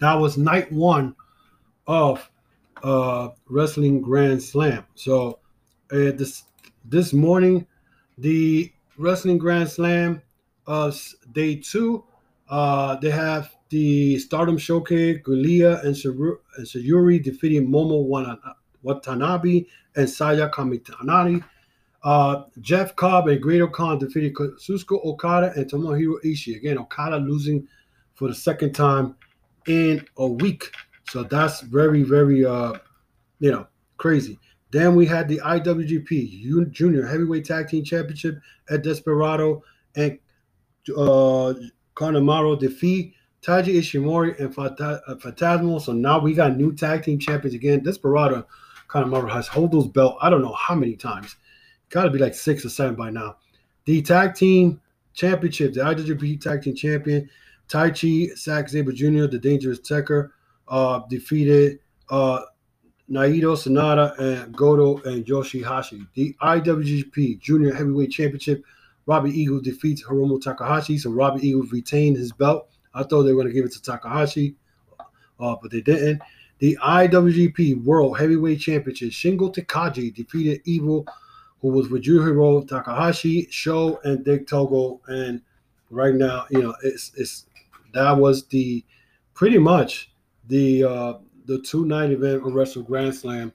[0.00, 1.16] that was night one
[1.86, 2.30] of
[2.82, 4.84] uh, Wrestling Grand Slam.
[4.96, 5.38] So
[5.90, 6.44] uh, this
[6.84, 7.66] this morning,
[8.18, 10.20] the Wrestling Grand Slam
[10.66, 10.92] uh,
[11.32, 12.04] day two,
[12.48, 18.04] uh, they have the Stardom Showcase, Giulia and, Shuru- and Sayuri defeating Momo
[18.82, 19.64] Watanabe
[19.96, 21.42] and Saya Kamitanari.
[22.02, 26.56] Uh, Jeff Cobb and Great Khan defeated Kazuchika Okada and Tomohiro Ishii.
[26.56, 27.66] Again, Okada losing
[28.14, 29.16] for the second time
[29.66, 30.70] in a week.
[31.08, 32.74] So that's very, very, uh,
[33.38, 33.66] you know,
[33.96, 34.38] crazy.
[34.70, 38.38] Then we had the IWGP Junior Heavyweight Tag Team Championship
[38.68, 39.62] at Desperado
[39.96, 40.18] and
[40.96, 41.54] uh,
[41.96, 47.54] Kanemaru defeat Taiji Ishimori and Fata- uh, So now we got new tag team champions
[47.54, 47.82] again.
[47.82, 48.46] Desperado
[48.88, 50.16] Kanemaru has hold those belt.
[50.22, 51.36] I don't know how many times.
[51.90, 53.36] Got to be like six or seven by now.
[53.84, 54.80] The tag team
[55.12, 57.28] championship, the IWGP tag team champion,
[57.68, 60.30] Taichi Zack Sabre Jr., the Dangerous Tekker,
[60.68, 61.78] uh, defeated
[62.10, 62.40] uh,
[63.10, 66.06] Naito Sonata and Goto and Yoshihashi.
[66.14, 68.64] The IWGP Junior Heavyweight Championship,
[69.06, 70.98] Robbie Eagle defeats Hiromu Takahashi.
[70.98, 72.68] So Robbie Eagle retained his belt.
[72.94, 74.54] I thought they were going to give it to Takahashi,
[75.40, 76.22] uh, but they didn't.
[76.58, 81.06] The IWGP World Heavyweight Championship, Shingo Takagi defeated Evil,
[81.60, 85.00] who was with Yujiro Takahashi, Sho, and Dick Togo.
[85.08, 85.42] And
[85.90, 87.46] right now, you know, it's it's
[87.92, 88.84] that was the
[89.34, 90.12] pretty much
[90.46, 91.14] the uh,
[91.46, 93.52] the two night event of Wrestle Grand Slam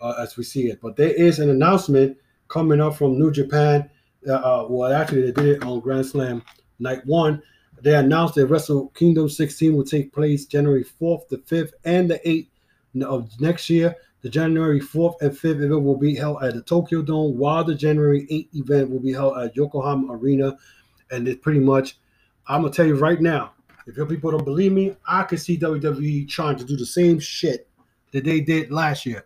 [0.00, 0.80] uh, as we see it.
[0.80, 2.16] But there is an announcement
[2.48, 3.90] coming up from New Japan.
[4.28, 6.42] Uh, well, actually, they did it on Grand Slam
[6.78, 7.42] night one.
[7.80, 12.18] They announced that Wrestle Kingdom 16 will take place January 4th, the 5th, and the
[12.20, 12.48] 8th
[13.04, 13.94] of next year.
[14.22, 17.74] The January 4th and 5th event will be held at the Tokyo Dome, while the
[17.74, 20.56] January 8th event will be held at Yokohama Arena.
[21.10, 21.98] And it's pretty much,
[22.48, 23.52] I'm gonna tell you right now,
[23.86, 27.20] if your people don't believe me, I could see WWE trying to do the same
[27.20, 27.68] shit
[28.12, 29.24] that they did last year.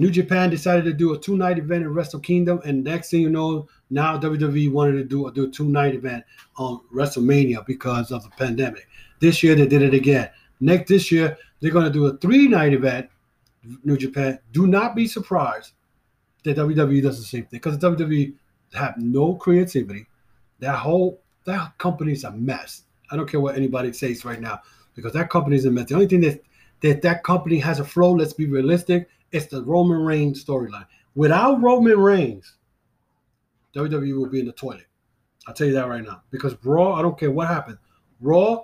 [0.00, 3.20] New Japan decided to do a two night event in Wrestle Kingdom, and next thing
[3.20, 6.24] you know, now WWE wanted to do a, do a two night event
[6.56, 8.88] on WrestleMania because of the pandemic.
[9.20, 10.30] This year they did it again.
[10.60, 13.10] Next this year they're going to do a three night event.
[13.84, 14.38] New Japan.
[14.52, 15.72] Do not be surprised
[16.44, 18.32] that WWE does the same thing because WWE
[18.72, 20.06] have no creativity.
[20.60, 22.84] That whole that company is a mess.
[23.10, 24.60] I don't care what anybody says right now
[24.94, 25.90] because that company is a mess.
[25.90, 26.40] The only thing that
[26.80, 28.12] that that company has a flow.
[28.12, 29.10] Let's be realistic.
[29.32, 30.86] It's the Roman Reigns storyline.
[31.14, 32.56] Without Roman Reigns,
[33.74, 34.86] WWE will be in the toilet.
[35.46, 36.22] I'll tell you that right now.
[36.30, 37.78] Because Raw, I don't care what happened.
[38.20, 38.62] Raw,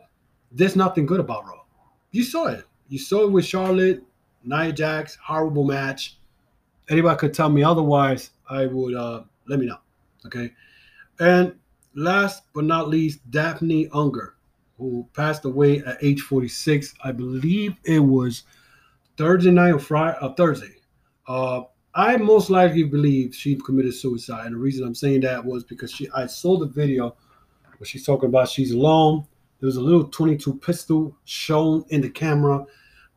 [0.53, 1.63] there's nothing good about Raw.
[2.11, 2.65] You saw it.
[2.89, 4.03] You saw it with Charlotte,
[4.45, 6.19] Nia Jax, horrible match.
[6.89, 9.79] Anybody could tell me otherwise, I would uh let me know.
[10.27, 10.53] Okay.
[11.19, 11.55] And
[11.95, 14.35] last but not least, Daffney Unger,
[14.79, 16.95] who passed away at age 46.
[17.03, 18.45] I believe it was
[19.17, 20.75] Thursday night or Friday, uh, Thursday.
[21.27, 21.63] Uh,
[21.95, 24.47] I most likely believe she committed suicide.
[24.47, 27.17] And the reason I'm saying that was because she I saw the video
[27.79, 29.27] where she's talking about she's alone.
[29.61, 32.65] There was a little 22 pistol shown in the camera.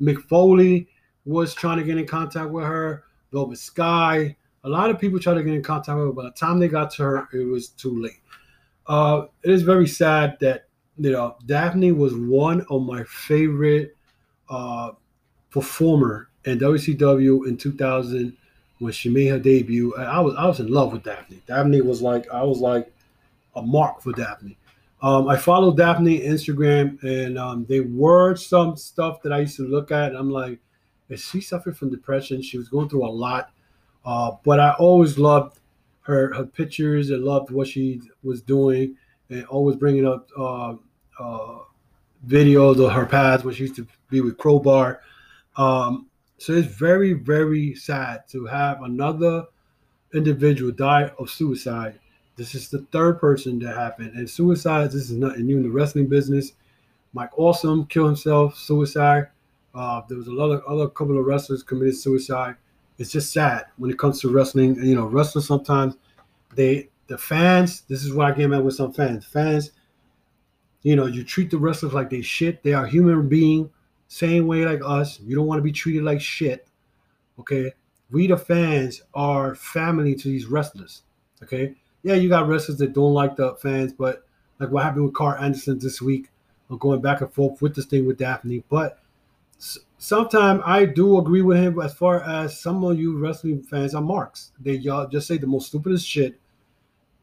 [0.01, 0.87] Mick Foley
[1.25, 3.03] was trying to get in contact with her.
[3.31, 4.35] Velvet Sky.
[4.63, 6.13] A lot of people tried to get in contact with her.
[6.13, 8.21] By the time they got to her, it was too late.
[8.87, 13.95] Uh, it is very sad that you know Daffney was one of my favorite
[14.49, 14.91] uh,
[15.51, 18.35] performer in WCW in 2000
[18.79, 19.95] when she made her debut.
[19.95, 21.41] I was I was in love with Daffney.
[21.47, 22.91] Daffney was like I was like
[23.55, 24.57] a mark for Daffney.
[25.01, 29.67] Um, I followed Daffney Instagram, and um, there were some stuff that I used to
[29.67, 30.59] look at, I'm like,
[31.15, 32.41] she suffering from depression?
[32.41, 33.51] She was going through a lot,
[34.05, 35.59] uh, but I always loved
[36.01, 38.95] her her pictures and loved what she was doing,
[39.29, 40.75] and always bringing up uh,
[41.19, 41.59] uh,
[42.27, 45.01] videos of her past when she used to be with Crowbar.
[45.59, 46.07] Um,
[46.37, 49.45] so it's very, very sad to have another
[50.13, 51.99] individual die of suicide.
[52.37, 54.13] This is the third person that happened.
[54.15, 56.53] And suicides, this is nothing new in the wrestling business.
[57.13, 59.27] Mike Awesome killed himself, suicide.
[59.75, 62.55] Uh, there was a lot of other couple of wrestlers committed suicide.
[62.97, 64.75] It's just sad when it comes to wrestling.
[64.75, 65.95] You know, wrestlers sometimes
[66.55, 67.81] they the fans.
[67.81, 69.25] This is what I came mad with some fans.
[69.25, 69.71] Fans,
[70.83, 72.63] you know, you treat the wrestlers like they shit.
[72.63, 73.69] They are human being,
[74.09, 75.19] same way like us.
[75.21, 76.67] You don't want to be treated like shit.
[77.39, 77.71] Okay,
[78.11, 81.03] we the fans are family to these wrestlers.
[81.41, 84.25] Okay, yeah, you got wrestlers that don't like the fans, but
[84.59, 86.29] like what happened with Karl Anderson this week,
[86.69, 88.63] I'm going back and forth with this thing with Daffney.
[88.67, 88.99] But
[89.99, 94.01] sometimes I do agree with him as far as some of you wrestling fans are
[94.01, 94.51] marks.
[94.59, 96.39] They y'all just say the most stupidest shit.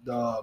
[0.05, 0.43] the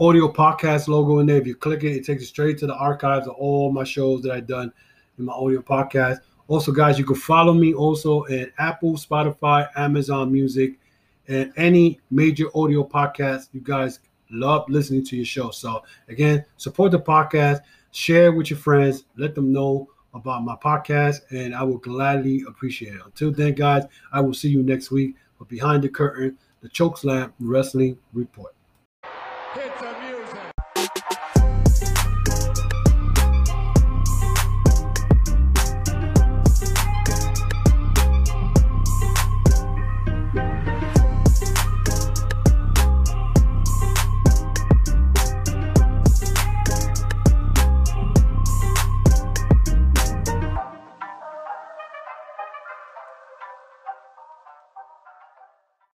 [0.00, 1.36] audio podcast logo in there.
[1.36, 4.22] If you click it, it takes you straight to the archives of all my shows
[4.22, 4.72] that I've done
[5.16, 6.22] in my audio podcast.
[6.48, 10.78] Also, guys, you can follow me also at Apple, Spotify, Amazon Music,
[11.28, 13.48] and any major audio podcast.
[13.52, 15.50] You guys love listening to your show.
[15.50, 17.60] So again, support the podcast,
[17.92, 22.94] share with your friends, let them know about my podcast, and I will gladly appreciate
[22.94, 23.00] it.
[23.04, 27.32] Until then, guys, I will see you next week for Behind the Curtain, the Chokeslam
[27.38, 28.54] Wrestling Report.